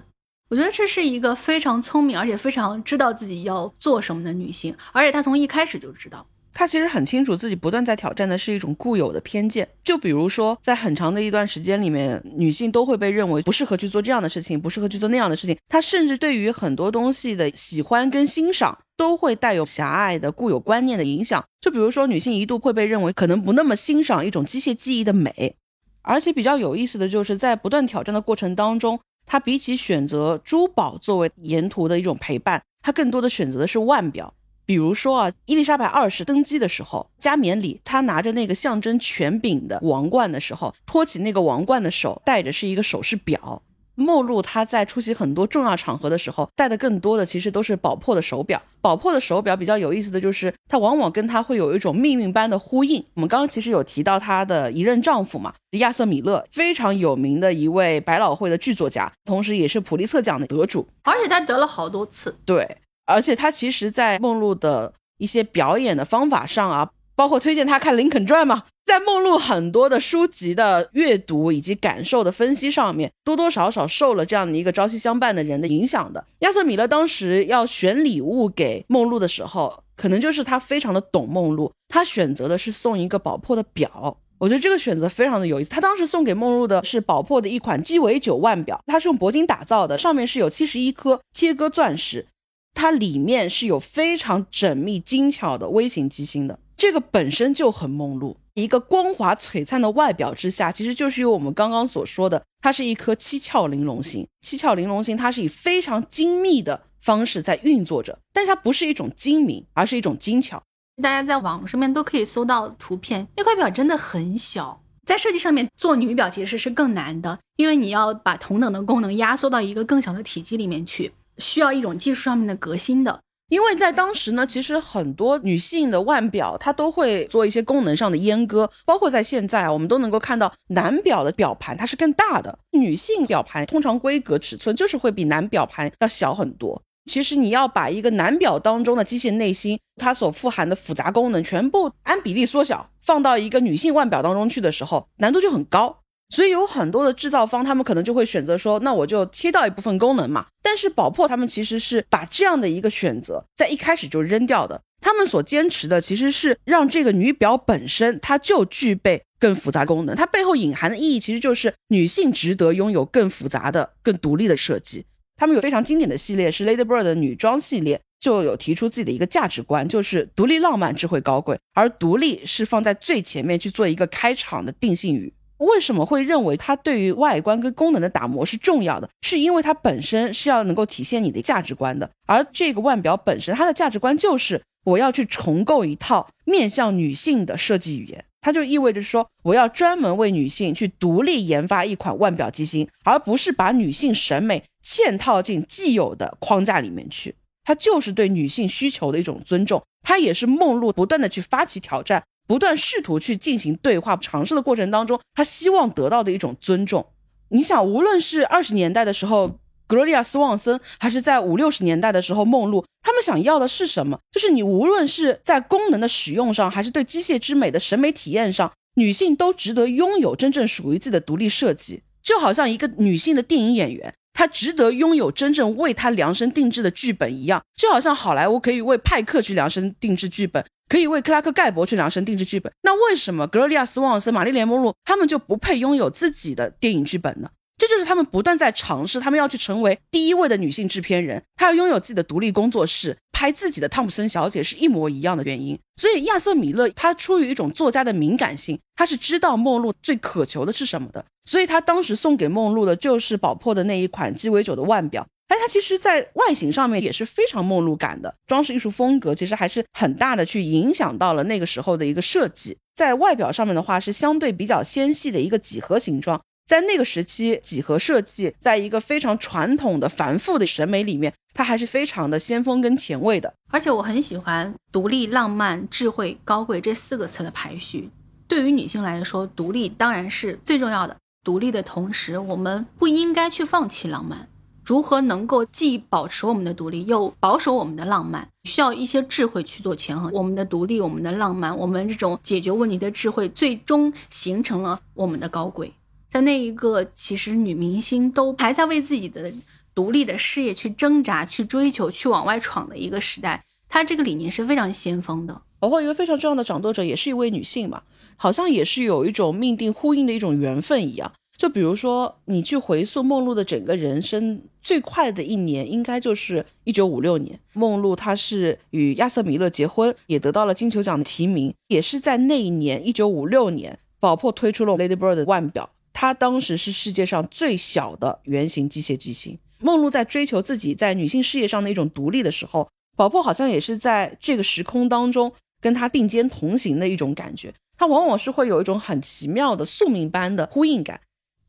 [0.53, 9.67] 我觉得这是一个非常聪明，而且非常知道自己要做什么的女性，而且她从一开始就知道，她其实很清楚自己不断在挑战的是一种固有的偏见。
[9.83, 15.57] 就比如说，在很长的一段时间里面，女性都会被认为不适合去做这样的事情，不适合去做那样的事情。
[15.67, 21.43] 她甚至对于很多东西的喜欢跟欣赏，都会带有狭隘的固有观念的影响。
[21.61, 25.55] 就比如说，女性一度会被认为可能不那么欣赏一种机械记忆的美，
[26.03, 28.99] 而且比较有意思的就是在不断挑战的过程当中。
[29.25, 34.33] 他比起选择珠宝作为沿途的一种陪伴，他更多的选择的是腕表。
[34.65, 43.61] 比如说啊，伊丽莎白二世登基的时候，加冕礼，他拿着那个象征权柄的王冠的时候，托起那个王冠的手戴着是一个首饰表。
[43.95, 48.61] 梦露她在出席很多重要场合的时候，戴的更多的其实都是宝珀的手表。
[48.81, 53.03] 宝珀的手表比较有意思的就是，它往往跟它会有一种命运般的呼应。
[53.13, 62.35] 我们刚刚其实有提到她的一任丈夫嘛，亚瑟米勒，非常有名的一位百老汇的剧作家，同时也是普利策奖的得主，而且他得了好多次。
[62.45, 66.89] 对，而且他其实在梦露的一些表演的方法上啊。
[67.15, 76.25] 包括推荐他看《林肯传》嘛，在梦露很多的书籍的阅读以及感受的分析上面，多多少少受了这样的一个朝夕相伴的人的影响的。
[76.39, 84.17] 亚瑟米勒当时要选礼物给梦露的时候，可能就是他非常的懂梦露，他选择的是送一个宝珀的表。
[84.39, 85.69] 我觉得这个选择非常的有意思。
[85.69, 92.27] 他当时送给梦露的是宝珀的一款鸡尾酒腕表，它是用铂金打造的，上面是有七十一颗切割钻石，
[92.73, 96.59] 它里面是有非常缜密精巧的微型机芯的。
[96.83, 104.27] 这个本身就很梦露，一个光滑璀璨的外表之下，其实就是有我们刚刚所说的，它是一颗七窍玲珑心。
[104.41, 110.61] 七窍玲珑心，它是以非常精密的方式在运作着，但是它不是一种精明，而是一种精巧。
[111.01, 123.21] 大家在网上面都可以搜到图片，那块表真的很小，在设计上面做女表其实是更难的，因为你要把同等的功能压缩到一个更小的体积里面去，需要一种技术上面的革新的。
[123.49, 136.81] 因为在当时呢，其实很多女性的腕表它都会做一些功能上的阉割，包括在现在啊，我们都能够看到男表的表盘它是更大的，女性表盘通常规格尺寸就是会比男表盘要小很多。
[137.05, 146.02] 其实你要把一个男表当中的机械内芯它所富含的复杂功能全部按比例缩小，放到一个女性腕表当中去的时候，难度就很高。
[146.33, 150.47] 所以有很多的制造方，他们可能就会选择说，那我就切掉一部分功能嘛。
[150.63, 154.81] 但是宝珀他们其实是把这样的一个选择在一开始就扔掉的。
[154.99, 165.05] 他们所坚持的其实是让这个女表本身它就具备更复杂功能，它背后隐含的意义其实就是女性值得拥有更复杂的、更独立的设计。
[165.35, 175.31] 他们有非常经典的系列是 Lady Bird 的女装系列，就有提出自己的一个价值观，就是独立、浪漫、智慧、高贵，而独立是放在最前面去做一个开场的定性语。
[175.63, 179.09] 为什么会认为它对于外观跟功能的打磨是重要的？
[179.21, 182.09] 是因为它本身是要能够体现你的价值观的。
[182.27, 188.23] 而这个腕表本身，它的价值观就是我要去重构一套面向女性的设计语言。
[188.41, 197.33] 它就意味着说，我要专门为女性去独立研发一款腕表机芯，而不是把女性审美嵌套进既有的框架里面去。
[197.63, 202.21] 它就是对女性需求的一种尊重，它也是梦露不断的去发起挑战。
[202.53, 207.03] 不断试图去进行对话尝试的过程当中，他希望得到的一种尊重。
[207.49, 214.19] 你想，无论是二十年代的时候格罗利亚斯旺森，还是在五六十年代的时候梦露，他们想要的是什么？
[214.31, 222.03] 就是你无论是在功能的使用上，还是对机械之美的审美体验上，女性都值得拥有真正属于自己的独立设计。
[222.21, 227.59] 就好像一个女性的电影演员，她值得拥有真正为她量身定制的剧本一样。
[227.75, 230.63] 就好像好莱坞可以为派克去量身定制剧本。
[230.89, 237.49] 可以为克拉克盖博去量身定制剧本，那为什么格罗利亚斯旺森、玛丽莲梦露他们就不配拥有自己的电影剧本呢？
[237.75, 245.77] 这就是他们不断在尝试，他们要去成为第一位的女性制片人，她要拥有自己的独立工作室，拍自己的汤普森小姐是一模一样的原因。
[245.95, 255.25] 所以亚瑟米勒他出于一种作家的敏感性，他是知道梦露最渴求的是什么的，所以他当时送给梦露的就是宝珀的那一款鸡尾酒的腕表。
[255.47, 262.77] 哎，它其实，在外形上面也是非常梦露感的，装饰艺术风格其实还是很大的，去影响到了那个时候的一个设计。
[262.95, 273.53] 在外表上面的话，是相对比较纤细的一个几何形状，在那个时期，几何设计在一个非常传统的繁复的审美里面，它还是非常的先锋跟前卫的。
[273.69, 278.09] 而且我很喜欢“独立、浪漫、智慧、高贵”这四个词的排序。
[278.47, 281.15] 对于女性来说，独立当然是最重要的。
[281.43, 284.47] 独立的同时，我们不应该去放弃浪漫。
[284.85, 288.47] 如何能够既保持我们的独立，又保守我们的浪漫？
[288.65, 290.31] 需要一些智慧去做权衡。
[290.33, 295.93] 我们的独立，我们的浪漫，我们这种解决问题的智慧，最终形成了我们的高贵。
[296.29, 299.53] 在那一个，其实女明星都还在为自己的
[299.95, 305.61] 独立的事业去挣扎、去追求、去往外闯的一个时代，她这个理念是非常先锋的。
[305.79, 308.03] 包括一个非常重要的掌舵者，也是一位女性嘛，
[308.37, 311.33] 好像也是有一种命定呼应的一种缘分一样。
[311.63, 317.57] 就比如说，你去回溯梦露的整个人生，最快的一年应该就是一九五六年。
[317.71, 321.73] 梦露她是与亚瑟米勒结婚，也得到了金球奖的提名。
[321.87, 329.57] 也是在那一年，一九五六年，宝珀推出了 Lady Bird 的腕表，它当时是世界上最小的圆形机械机芯。
[329.79, 335.49] 梦露在追求自己在女性事业上的一种独立的时候，宝珀好像也是在这个时空当中
[335.79, 337.73] 跟她并肩同行的一种感觉。
[337.97, 341.21] 它往往是会有一种很奇妙的宿命般的呼应感。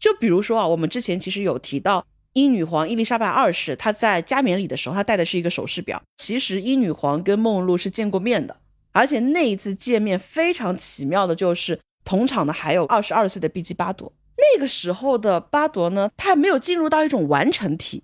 [0.05, 6.03] 就比如说啊，我们之前其实有提到英女皇伊丽莎白二世她在加冕礼的时候，她戴的是一个首饰表。
[6.17, 8.55] 其实英女皇跟梦露是见过面的，
[8.93, 14.13] 而且那一次见面非常奇妙的就是，同场的还有二十二岁的碧姬巴朵。
[14.37, 18.03] 那个时候的巴朵呢，她还没有进入到一种完成体。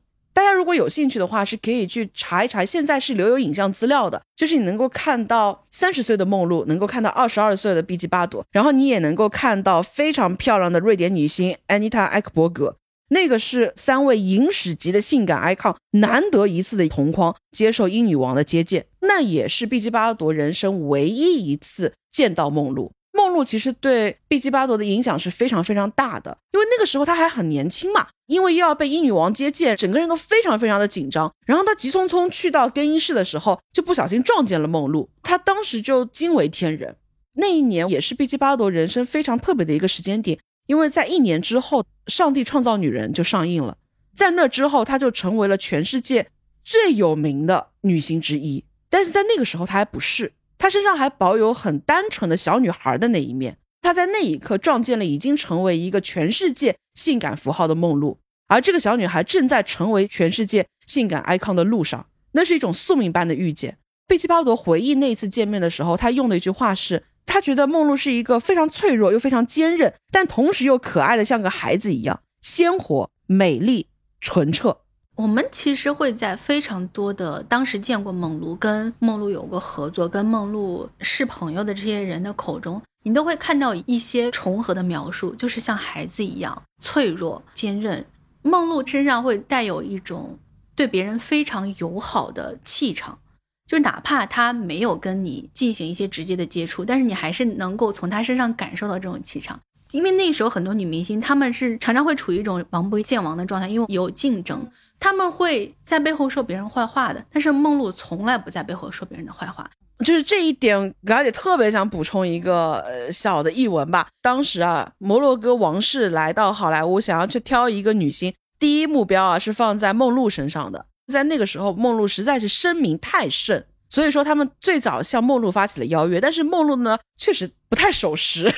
[0.50, 12.74] 那如果有兴趣的话，是可以去查一查，现在是留有影像资料的，就是你能够看到三十岁的梦露，能够看到二十二岁的碧姬巴朵，然后你也能够看到非常漂亮的瑞典女星安妮塔·埃克伯格。
[13.10, 22.90] 那个是三位影史级的性感 icon 难得一次的同框接受英女王的接见，那也是碧姬巴朵人生唯一一次见到梦露。
[23.20, 31.30] 梦露其实对碧姬巴朵的影响是非常非常大的，因为那个时候她还很年轻嘛，因为又要被英女王接见，整个人都非常非常的紧张。
[31.44, 36.96] 然后她急匆匆去到更衣室的时候，就不小心撞见了梦露，她当时就惊为天人。
[37.34, 40.38] 那一年也是碧姬巴朵人生非常特别的一个时间点。
[40.66, 43.76] 因为在一年之后，《上帝创造女人》就上映了，
[44.14, 46.28] 在那之后，她就成为了全世界
[46.64, 48.64] 最有名的女星之一。
[48.88, 53.56] 但是在那个时候，她还不是，她身上还保有很单纯的小女孩的那一面。
[53.80, 63.78] 她在那一刻撞见了已经成为一个全世界性感符号的梦露，而这个小女孩正在成为全世界性感 icon 的路上，那是一种宿命般的遇见。
[64.06, 67.04] 贝奇巴多回忆那一次见面的时候，他用的一句话是。
[67.26, 73.86] 他觉得梦露是一个非常脆弱又非常坚韧，但同时又可爱的像个孩子一样鲜活、美丽、
[74.20, 74.78] 纯澈。
[75.20, 88.02] 我们其实会在非常多的当时见过梦露、跟梦露有过合作、跟梦露是朋友的这些人的口中，你都会看到一些重合的描述，就是像孩子一样脆弱、坚韧。
[88.40, 90.38] 梦露身上会带有一种
[90.74, 93.18] 对别人非常友好的气场。
[93.66, 99.60] 就是哪怕他没有跟你进行一些直接的接触，但是你还是能够从他身上感受到这种气场。
[99.92, 104.66] 因为那时候很多女明星，她们是常常会处于一种王不见王的状态，因为有竞争，
[104.98, 107.24] 他们会在背后说别人坏话的。
[107.32, 109.68] 但是梦露从来不在背后说别人的坏话，
[110.04, 114.06] 就是这一点，嘎姐特别想补充一个小的译文吧。
[114.22, 120.86] 当时啊，摩洛哥王室来到好莱坞，想要去挑一个女星，第一目标啊是放在梦露身上的。
[121.12, 126.20] 在那个时候，梦露实在是声名太盛，所以说他们最早向梦露发起了邀约。
[126.20, 128.54] 但是梦露呢，确实不太守时，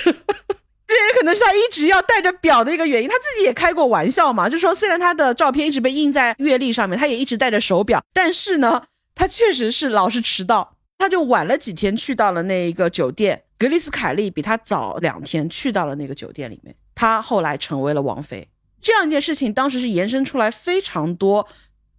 [0.94, 3.08] 这也可能是他一直要带着表的一个原因。
[3.08, 8.84] 他自己也开过玩笑嘛，就说虽然他的照片一直被印在月历上面，他也一直带着手表，但是呢，
[9.14, 10.76] 他确实是老是迟到。
[10.98, 16.72] 他就晚了几天去到了那一个酒店，格里斯凯利比他早两天去到了那个酒店里面。
[16.94, 18.46] 他后来成为了王妃，
[18.80, 21.48] 这样一件事情当时是延伸出来非常多。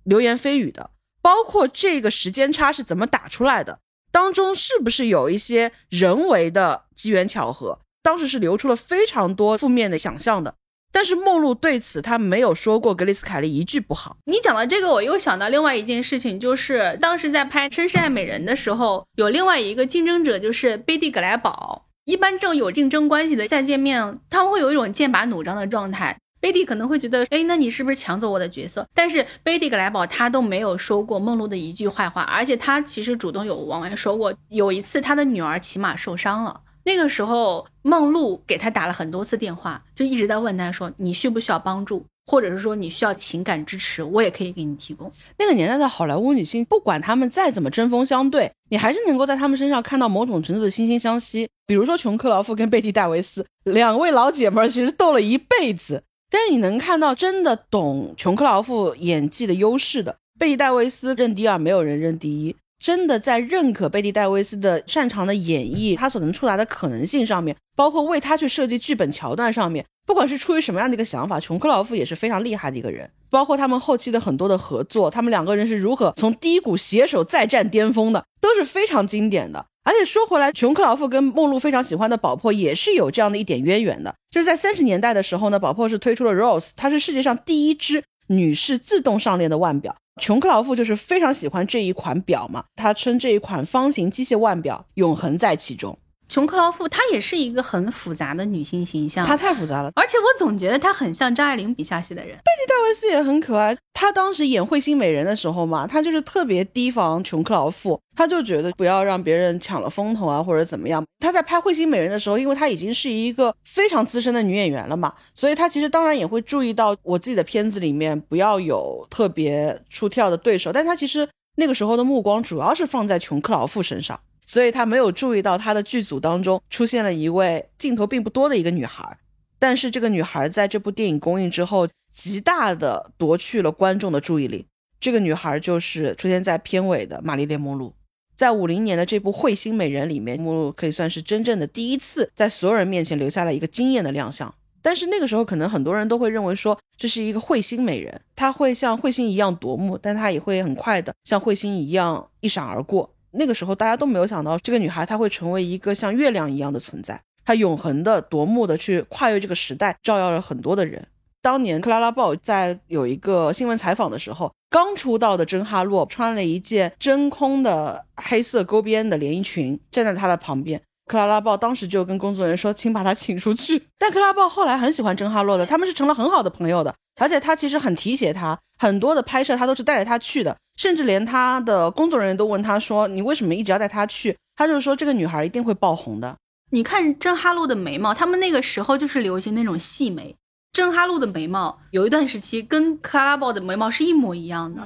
[0.06, 0.92] 流言蜚语的，
[1.22, 3.80] 包括这个时间差是怎么打出来的，
[4.12, 7.80] 当中是不是有一些人为的机缘巧合？
[8.04, 10.54] 当时是流出了非常多负面的想象的。
[10.92, 14.18] 但是梦露对此他没有说过格里斯凯利一句不好。
[14.26, 21.88] 你讲到这个，我又想到另外一件事情，就是当时在拍《绅士爱美人》的时候，有另外一个竞争者就是贝蒂·格莱堡。
[22.06, 26.16] 一般这种有竞争关系的再见面，他们会有一种剑拔弩张的状态。
[26.40, 28.86] 贝蒂可能会觉得，哎，那你是不是抢走我的角色？
[28.94, 45.12] 但是贝蒂格莱堡他都没有说过梦露的一句坏话，而且他其实主动有往外说过，有一次他的女儿骑马受伤了，那个时候梦露给他打了很多次电话，就一直在问他说，你需不需要帮助，或者是说你需要情感支持，我也可以给你提供。
[45.38, 51.48] 那个年代的好莱坞女星，不管她们再怎么针锋相对，你还是能够在她们身上看到某种程度的惺惺相惜。
[51.66, 56.04] 比如说琼克劳夫跟贝蒂戴维斯两位老姐们，其实斗了一辈子。
[56.30, 62.56] 但是你能看到真的懂琼克劳夫演技的优势的贝蒂戴维斯认第二，没有人认第一。
[62.84, 73.10] 真的在认可贝蒂戴维斯的擅长的演绎，他所能触达的可能性上面，包括为他去设计剧本桥段上面，不管是出于什么样的一个想法，琼克劳夫也是非常厉害的一个人。
[73.30, 79.66] 包括他们后期的很多的合作，他们两个人是如何从低谷携手再战巅峰的，都是非常经典的。
[79.86, 84.14] 而且说回来，琼克劳夫跟梦露非常喜欢的宝珀也是有这样的一点渊源的。
[84.30, 89.96] 就是在三十年代的时候呢，宝珀是推出了 Rose，它是世界上第一只女士自动上链的腕表。
[90.22, 95.98] 琼克劳夫就是非常喜欢这一款表嘛，他称这一款方形机械腕表永恒在其中。
[96.34, 102.36] 琼克劳夫她也是一个很复杂的女性形象，她太复杂了，而且我总觉得她很像张爱玲笔下写的人。
[102.38, 111.06] 贝蒂戴维斯也很可爱，她当时演《彗星美人》的时候嘛，她就是特别提防琼克劳夫，她就觉得不要让别人抢了风头啊，或者怎么样。
[111.20, 124.20] 她在拍《彗星美人》的时候，因为她已经是一个非常资深的女演员了嘛，所以她其实当然也会注意到我自己的片子里面不要有特别出挑的对手，但她其实那个时候的目光主要是放在琼克劳夫身上。
[124.46, 129.18] 所以他没有注意到他的剧组当中出现了一位镜头并不多的一个女孩，
[129.60, 134.66] 但是这个女孩在这部电影公映之后，极大的夺去了观众的注意力。
[135.00, 137.94] 这个女孩就是出现在片尾的玛丽莲梦露。
[138.36, 144.54] 在五零年的这部《彗星美人》里面，梦露可以算是真正的第一次在所有人面前留下了一个惊艳的亮相。
[144.82, 153.13] 但是那个时候，可能很多人都会认为说这是一个彗星美人，她会像彗星一样夺目，但她也会很快的像彗星一样一闪而过。
[153.34, 161.06] 那个时候，大家都没有想到这个女孩她会成为一个像月亮一样的存在，她永恒的夺目的去跨越这个时代，照耀了很多的人。
[161.42, 170.82] 当年克拉拉鲍在有一个新闻采访的时候，刚出道的珍哈洛穿了一件真空的黑色勾边的连衣裙，站在她的旁边。
[171.06, 186.36] 克拉拉鲍当时就跟工作人员说：“请把她请出去。”但克拉拉鲍后来很喜欢珍哈洛的，他们是成了很好的朋友的，而且他其实很提携他，很多的拍摄他都是带着他去的，甚至连他的工作人员都问他说：“你为什么一直要带他去？”他就是说：“这个女孩一定会爆红的。”
[186.72, 190.36] 你看珍哈洛的眉毛，他们那个时候就是流行那种细眉。
[190.72, 194.82] 珍哈洛的眉毛有一段时期跟克拉拉鲍的眉毛是一模一样的。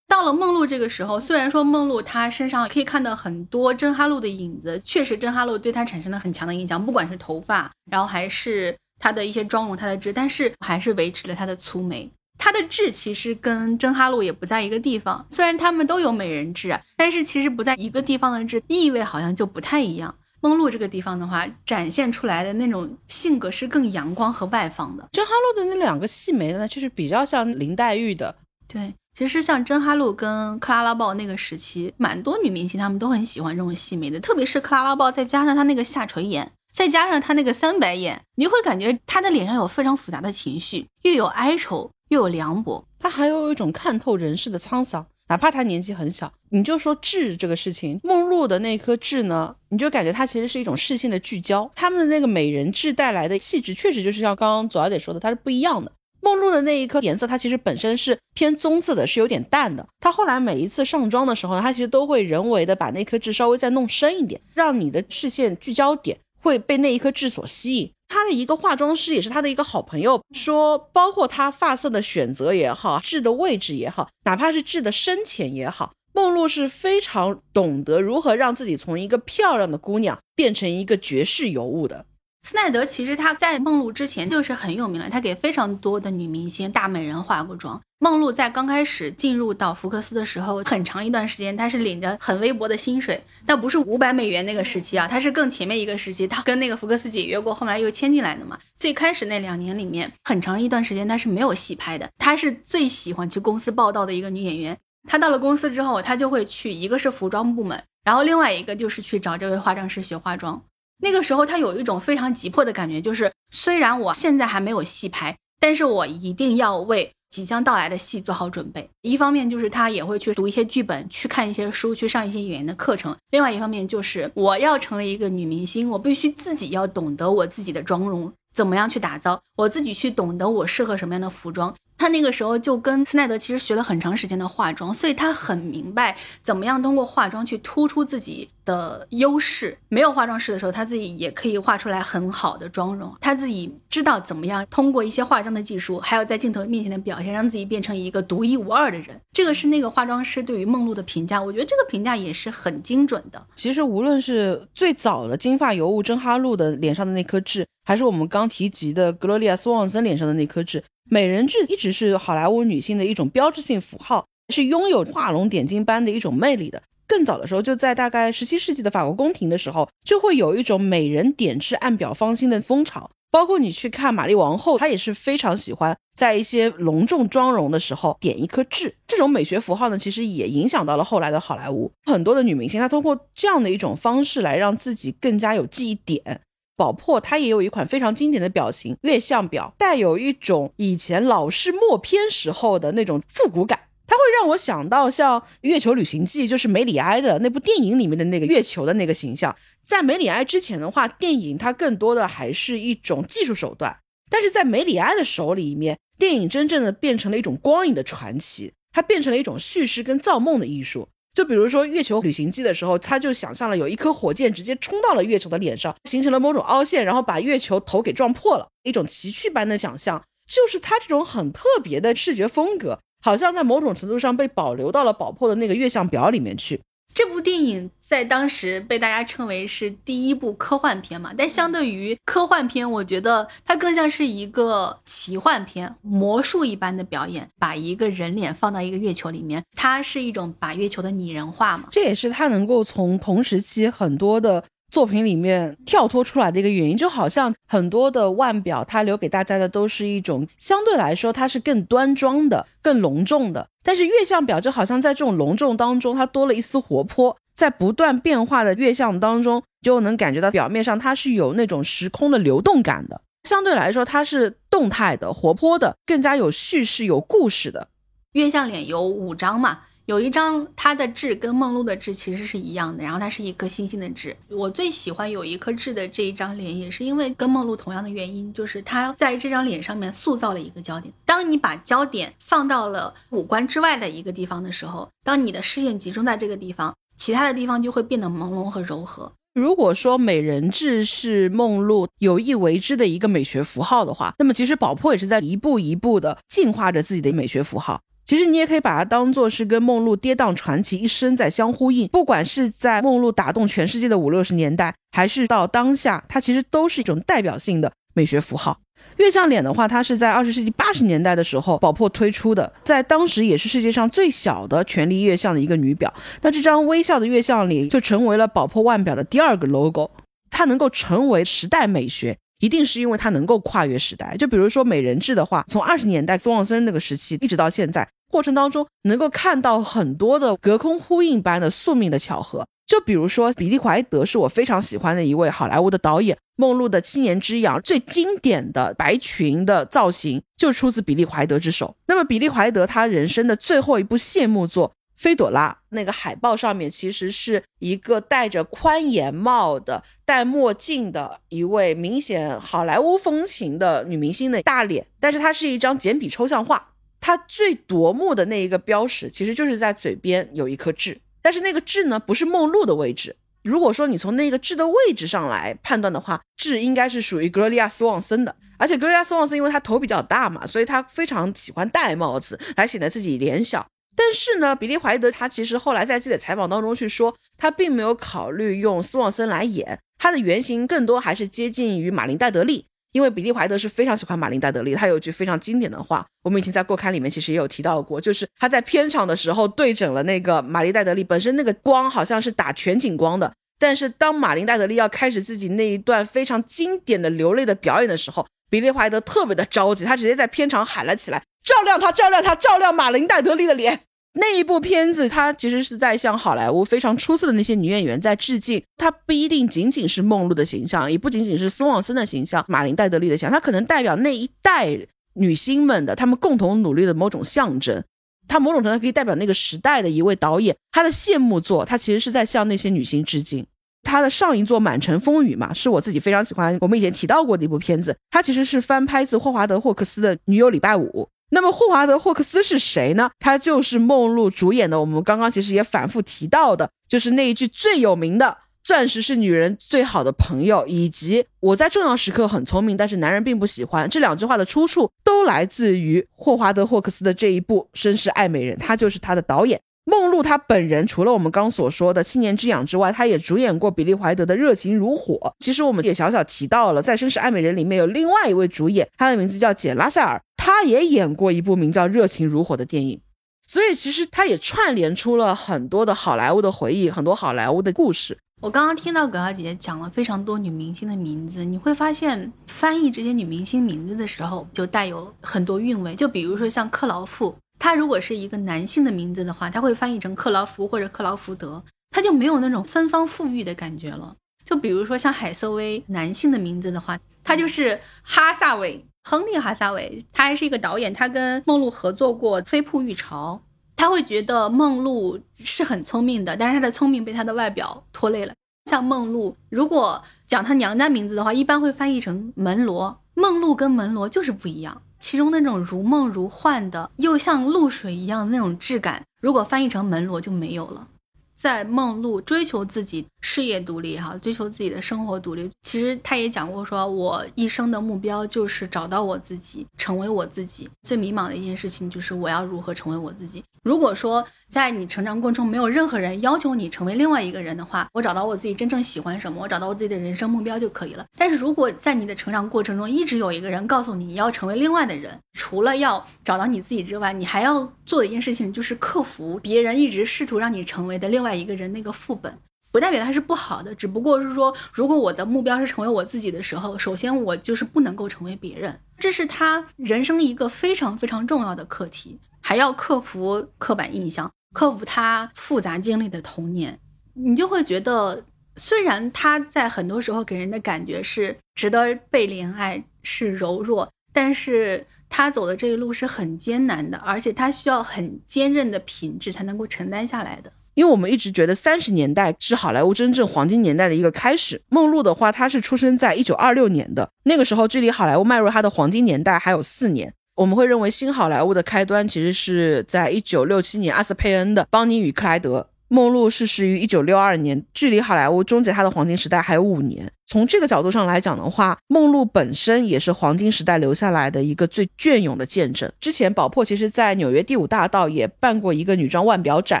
[0.16, 12.10] 到了梦露这个时候，虽然说梦露她身上可以看到很多真哈露的影子，确实真哈露对她产生了很强的影响，不管是头发，然后还是她的一些妆容、她的痣，但是还是维持了她的粗眉。
[12.38, 20.14] 她的痣其实跟真哈露也不在一个地方，虽然他们都有美人痣，但是其实不在一个地方的痣意味好像就不太一样。
[20.40, 25.06] 梦露这个地方的话，展现出来的那种性格是更阳光和外放的。
[25.12, 28.34] 真哈露的那两个细眉呢，就是比较像林黛玉的。
[28.66, 45.06] 对，其实像真哈露跟克拉拉豹那个时期，蛮多女明星她们都很喜欢这种细眉的，特别是克拉拉豹，再加上她那个下垂眼，再加上她那个三白眼，你会感觉她的脸上有非常复杂的情绪，又有哀愁，又有凉薄，她还有一种看透人世的沧桑。
[45.28, 51.70] 哪怕她年纪很小，你就说痣这个事情，梦露的那颗痣呢，你就感觉它其实是一种视线的聚焦。
[51.74, 55.90] 他们的那个美人痣带来的气质，确实就是像刚刚左小姐说的，它是不一样的。
[56.20, 59.86] 梦露的那一颗颜色，它其实本身是偏棕色的，是有点淡的。
[60.00, 67.90] 她后来每一次上妆的时候，她其实都会人为的把那颗痣稍微再弄深一点，让你的视线聚焦点会被那一颗痣所吸引。
[68.08, 82.06] 他的一个化妆师也是他的一个好朋友，说包括他发色的选择也好，痣的位置也好，哪怕是痣的深浅也好，梦露是非常懂得如何让自己从一个漂亮的姑娘变成一个绝世尤物的。
[82.46, 87.82] 斯奈德其实他在梦露之前就是很有名了，他给非常多的女明星、大美人化过妆。
[87.98, 98.56] 梦露在刚开始进入到福克斯的时候，很长一段时间他是领着很微薄的薪水，但不是五百美元那个时期啊，他是更前面一个时期，他跟那个福克斯解约过，后来又签进来的嘛。
[98.76, 104.78] 最开始那两年里面，很长一段时间他是没有戏拍的，他是最喜欢去公司报道的一个女演员。
[105.08, 110.62] 她到了公司之后，她就会去一个是服装部门，然后另外一个就是去找这位化妆师学化妆。
[110.98, 118.88] 那个时候，他有一种非常急迫的感觉，就是虽然我现在还没有戏拍，但是我一定要为即将到来的戏做好准备。
[119.02, 131.74] 一方面就是他也会去读一些剧本，去看一些书，去上一些演员的课程；另外一方面就是我要成为一个女明星，我必须自己要懂得我自己的妆容怎么样去打造，我自己去懂得我适合什么样的服装。
[131.98, 139.76] 他那个时候就跟斯奈德其实学了很长时间的化妆，所以他很明白怎么样通过化妆去突出自己的优势。
[139.88, 143.14] 没有化妆师的时候，他自己也可以画出来很好的妆容。
[143.20, 149.18] 他自己知道怎么样通过一些化妆的技术，还有在镜头面前的表现，让自己变成一个独一无二的人。
[149.32, 153.42] 这个是那个化妆师对于梦露的评价，我觉得这个评价也是很精准的。
[153.54, 160.82] 其实无论是最早的金发尤物珍哈露的脸上的那颗痣，还是我们刚提及的格罗利亚斯旺森脸上的那颗痣。
[161.08, 166.82] 美人痣一直是好莱坞女性的一种标志性符号，是拥有画龙点睛般的一种魅力的。
[167.06, 173.08] 更早的时候，就在大概十七世纪的法国宫廷的时候，就会有一种美人点痣按表芳心的风潮。
[173.30, 178.92] 包括你去看玛丽王后，她也是非常喜欢在一些隆重妆容的时候点一颗痣。
[179.06, 186.40] 这种美学符号呢，其实也影响到了后来的好莱坞很多的女明星，她通过这样的一种方式来让自己更加有记忆点。
[186.76, 199.56] 宝珀它也有一款非常经典的表情，月相表，带有一种以前老式默片时候的那种复古感，它会让我想到像《月球旅行记》，就是梅里埃的那部电影里面的那个月球的那个形象。
[199.82, 203.96] 在梅里埃之前的话，电影它更多的还是一种技术手段，
[204.30, 211.08] 但是在梅里埃的手里面，电影真正的变成了一种光影的传奇，它变成了一种叙事跟造梦的艺术。
[211.36, 218.66] 就比如说月球旅行记的时候，他就想象了有一颗火箭直接冲到了月球的脸上，形成了某种凹陷，然后把月球头给撞破了。
[218.84, 226.80] 一种奇趣般的想象，就是他这种很特别的视觉风格，好像在某种程度上被保留到了宝珀的那个月相表里面去。
[227.16, 241.88] 这部电影在当时被大家称为是第一部科幻片嘛，但相对于科幻片，我觉得它更像是一个奇幻片，魔术一般的表演，把一个人脸放到一个月球里面，它是一种把月球的拟人化嘛。
[241.90, 244.62] 这也是它能够从同时期很多的。
[244.96, 253.68] 作品里面跳脱出来的一个原因，就好像很多的腕表，它留给大家的都是一种相对来说它是更端庄的、更隆重的。
[253.84, 263.20] 但是月相表就好像在这种隆重当中，它多了一丝活泼，在不断变化的月相当中，就能感觉到表面上它是有那种时空的流动感的。
[263.46, 267.88] 相对来说，它是动态的、活泼的，更加有叙事、有故事的。
[268.32, 269.80] 月相脸有五张嘛。
[270.06, 274.36] 有一张，它的痣跟梦露的痣其实是一样的，然后它是一颗星星的痣。
[274.48, 281.12] 我最喜欢有一颗痣的这一张脸，也是因为跟梦露同样的原因，就是它在这张脸上面塑造了一个焦点。
[281.24, 289.32] 当你把焦点放到了五官之外的一个地方的时候，当你的视线集中在这个地方，其他的地方就会变得朦胧和柔和。
[289.54, 298.00] 如果说美人痣是梦露有意为之的一个美学符号的话，那么其实宝珀也是在一步一步的进化着自己的美学符号。
[298.26, 308.76] 其实你也可以把它当做是跟梦露跌宕传奇一生在相呼应，不管是在梦露打动全世界的五六十年代，还是到当下，它其实都是一种代表性的美学符号。
[309.18, 316.12] 月相脸的话，它是在二十世纪八十年代的时候，宝珀推出的，在当时也是世界上最小的权力月相的一个女表。
[316.42, 320.10] 那这张微笑的月相脸就成为了宝珀腕表的第二个 logo，
[320.50, 322.36] 它能够成为时代美学。
[322.60, 332.66] 一定是因为它能够跨越时代，就比如说美人痣的话，从二十年代斯旺森那个时期一直到现在，过程当中能够看到很多的隔空呼应般的宿命的巧合。
[332.86, 341.96] 就比如说比利怀德是我非常喜欢的一位好莱坞的导演，梦露的七年之痒最经典的白裙的造型就出自比利怀德之手。
[342.06, 344.92] 那么比利怀德他人生的最后一部谢幕作。
[345.16, 356.92] 菲朵拉那个海报上面其实是一个戴着宽檐帽的、戴墨镜的一位明显好莱坞风情的女明星的大脸，但是它是一张简笔抽象画。
[357.20, 363.36] 他最夺目的那一个标识，其实就是在嘴边有一颗痣，但是那个痣呢，不是梦露的位置。
[363.62, 368.54] 如果说你从那个痣的位置上来判断的话，痣应该是属于格罗利亚斯旺森的。
[368.78, 373.84] 而且格罗利亚斯旺森因为她头比较大嘛，所以她非常喜欢戴帽子来显得自己脸小。
[374.14, 382.86] 但是呢，比利怀德他其实后来在自己的采访当中去说，他并没有考虑用斯旺森来演，他的原型更多还是接近于马林戴德利，
[383.16, 404.02] 因为比利怀德是非常喜欢马林戴德利，他有一句非常经典的话，我们以前在过刊里面其实也有提到过，就是他在片场的时候对准了那个马林戴德利，本身那个光好像是打全景光的，但是当马林戴德利要开始自己那一段非常经典的流泪的表演的时候，比利怀德特别的着急，他直接在片场喊了起来，照亮他，照亮他，照亮马林戴德利的脸。
[404.38, 408.82] 那一部片子，它其实是在向好莱坞非常出色的那些女演员在致敬。
[408.98, 414.98] 它不一定仅仅是梦露的形象，也不仅仅是斯旺森的形象、马林戴德利的形象，它可能代表那一代
[415.34, 418.02] 女星们的她们共同努力的某种象征。
[418.46, 423.66] 它某种程度可以代表那个时代的一位导演，他的谢幕作，他其实是在向那些女星致敬。
[424.04, 428.16] 他的上一座《满城风雨》嘛，是我自己非常喜欢，我们以前提到过的一部片子。
[428.30, 431.08] 它其实是翻拍自霍华德·霍克斯的《女友礼拜五》。
[431.50, 433.30] 那么霍华德·霍克斯是谁呢？
[433.38, 434.98] 他就是梦露主演的。
[434.98, 449.80] 我们刚刚其实也反复提到的，就是那一句最有名的“钻石是女人最好的朋友”，以及“我在重要时刻很聪明，但是男人并不喜欢”这两句话的出处，都来自于霍华德·霍克斯的这一部《绅士爱美人》，他就是他的导演。
[450.08, 455.34] 梦露她本人除了我们刚所说的七年之痒之外，她也主演过比利怀德的《热情如火》。
[455.58, 463.20] 其实我们也小小提到了，在《绅士爱美人》里面有另外一位主演，她的名字叫简拉塞尔，她也演过一部名叫《热情如火》的电影。
[463.66, 468.38] 所以其实她也串联出了很多的好莱坞的回忆，很多好莱坞的故事。
[468.62, 476.14] 我刚刚听到葛小姐姐讲了非常多女明星的名字，你会发现翻译这些女明星名字的时候就带有很多韵味。
[476.14, 477.52] 就比如说像克劳馥。
[477.78, 484.34] 他如果是一个男性的名字的话，他会翻译成克劳福或者克劳福德，他就没有那种芬芳馥郁的感觉了。
[484.64, 493.60] 就比如说像海瑟薇，男性的名字的话，他就是哈萨韦，亨利·哈萨韦，他还是一个导演，他跟梦露合作过《飞瀑浴潮》，
[493.94, 498.52] 他会觉得梦露是很聪明的，但是他的聪明被他的外表拖累了。
[498.90, 505.02] 像梦露，如果讲她娘家名字的话，一般会翻译成门罗，梦露跟门罗就是不一样。
[505.18, 511.08] 其中那种如梦如幻的，又像露水一样的那种质感，如果翻译成门罗就没有了。
[511.54, 515.70] 在梦露追求自己事业独立哈，追求自己的生活独立。
[515.84, 520.90] 其实他也讲过，说我一生的目标就是找到我自己，成为我自己。
[521.04, 523.62] 最迷茫的一件事情就是我要如何成为我自己。
[523.84, 531.24] 如果说在你成长过程中没有任何人要求你成为另外一个人的话，我找到我自己真正喜欢什么，我找到我自己的人生目标就可以了。
[531.38, 541.46] 但是如果在你的成长过程中一直有一个人告诉你你要成为另外的人，除了要找到你自己之外，你还要做的一件事情就是克服别人一直试图让你成为的另。
[541.46, 542.58] 外一个人那个副本，
[542.96, 556.98] 不代表他是不好的，只不过是说，如果我的目标是成为我自己的时候，首先我就是不能够成为别人，这是他人生一个非常非常重要的课题，还要克服刻板印象，克服他复杂经历的童年，
[557.34, 558.42] 你就会觉得，
[558.76, 570.72] 虽然他在很多时候给人的感觉是值得被怜爱，是柔弱，但是他走的这一路是很艰难的，而且他需要很坚韧的品质才能够承担下来的。
[570.96, 574.80] 因为我们一直觉得三十年代是好莱坞真正黄金年代的一个开始。
[574.88, 580.32] 梦露的话，她是出生在一九二六年的，那个时候距离好莱坞迈入它的黄金年代还有四年。
[580.54, 585.80] 我们会认为新好莱坞的开端其实是在一九六七年阿斯佩恩的《邦尼与克莱德》。
[586.08, 590.30] 梦露逝世于一九六二年，距离好莱坞终结它的黄金时代还有五年。
[590.46, 596.10] 从这个角度上来讲的话，梦露本身也是黄金时代留下来的一个最隽永的见证。
[596.20, 600.00] 之前宝珀其实在纽约第五大道也办过一个女装腕表展。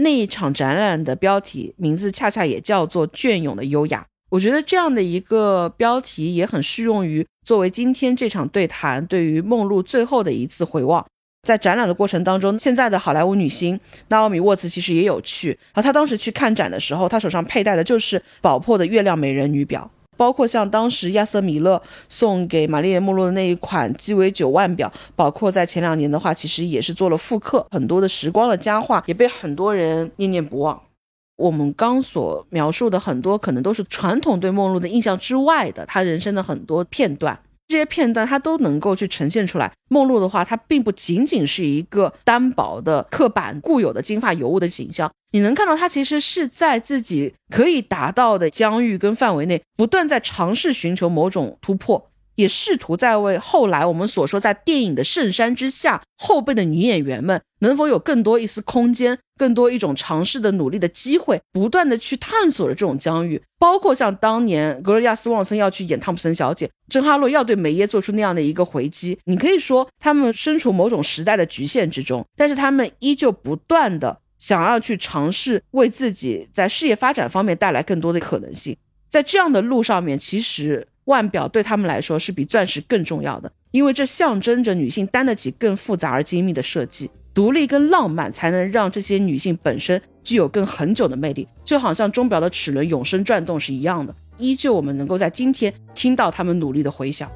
[0.00, 4.06] 那一场展览的标题名字恰恰也叫做“隽永的优雅”。
[4.30, 11.04] 我觉得这样的一个标题也很适用于作为今天这场对谈对于梦露最后的一次回望。
[11.42, 13.78] 在展览的过程当中，现在的好莱坞女星
[14.08, 15.58] 纳奥米沃茨其实也有去。
[15.72, 19.90] 而她当时去看展的时候，她手上佩戴的就是宝珀的月亮美人女表。
[20.16, 30.82] 包括像当时亚瑟米勒送给玛丽莲梦露的那一款鸡尾酒腕表，包括在前两年的话，其实也是做了复刻，很多的时光的佳话也被很多人念念不忘。
[31.36, 37.38] 我们刚所描述的很多，可能都是传统对梦露的印象之外的，她人生的很多片段。
[37.68, 39.70] 这些片段，它都能够去呈现出来。
[39.90, 45.10] 梦露的话，它并不仅仅是一个单薄的、刻板、固有的金发尤物的形象。
[45.32, 52.07] 你能看到，她其实是在自己可以达到的疆域跟范围内，不断在尝试寻求某种突破。
[52.38, 78.76] 也试图在为后来我们所说在电影的圣山之下后辈的女演员们能否有更多一丝空间，更多一种尝试的努力的机会，不断的去探索着这种疆域，包括像当年格瑞亚斯旺森要去演汤普森小姐，珍哈洛要对梅耶做出那样的一个回击，你可以说他们身处某种时代的局限之中，但是他们依旧不断的想要去尝试为自己在事业发展方面带来更多的可能性，
[79.10, 80.86] 在这样的路上面，其实。
[81.08, 94.14] 腕表对他们来说是比钻石更重要的，因为这象征着女性担得起更复杂而精密的设计，独立跟浪漫才能让这些女性本身具有更恒久的魅力，就好像钟表的齿轮永生转动是一样的。
[94.36, 97.30] 依旧，我们能够在今天听到他们努力的回响。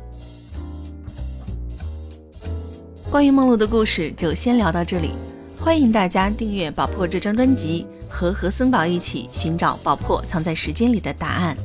[3.10, 5.10] 关于梦露的故事就先聊到这里，
[5.58, 11.56] 欢迎大家订阅宝珀这张专辑，和何森宝一起寻找宝珀藏在时间里的答案。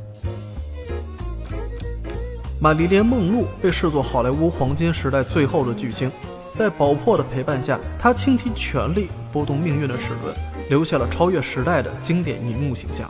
[2.59, 6.11] 玛丽莲·梦露被视作好莱坞黄金时代最后的巨星，
[6.55, 10.35] 在宝珀的陪伴下，她倾其全力拨动命运的齿轮，
[10.67, 13.07] 留下了超越时代的经典银幕形象。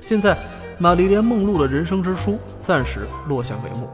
[0.00, 0.38] 现在，
[0.78, 3.88] 玛丽莲·梦露的人生之书暂时落下帷幕。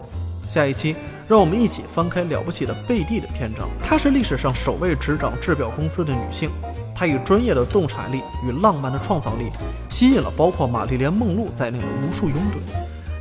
[0.47, 0.95] 下一期，
[1.27, 3.67] 让我们一起翻开了不起的贝蒂的篇章。
[3.83, 6.51] 她是历史上首位执掌制表公司的女性，
[6.95, 9.49] 她以专业的洞察力与浪漫的创造力，
[9.89, 12.59] 吸引了包括玛丽莲·梦露在内的无数拥趸。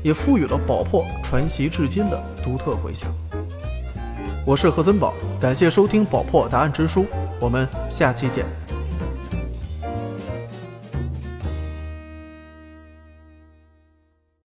[0.06, 3.10] 也赋予了宝珀传奇至今的独特回响。
[4.46, 7.02] 我是何森宝，感谢收听《宝珀答案之书》，
[7.40, 8.46] 我们下期见。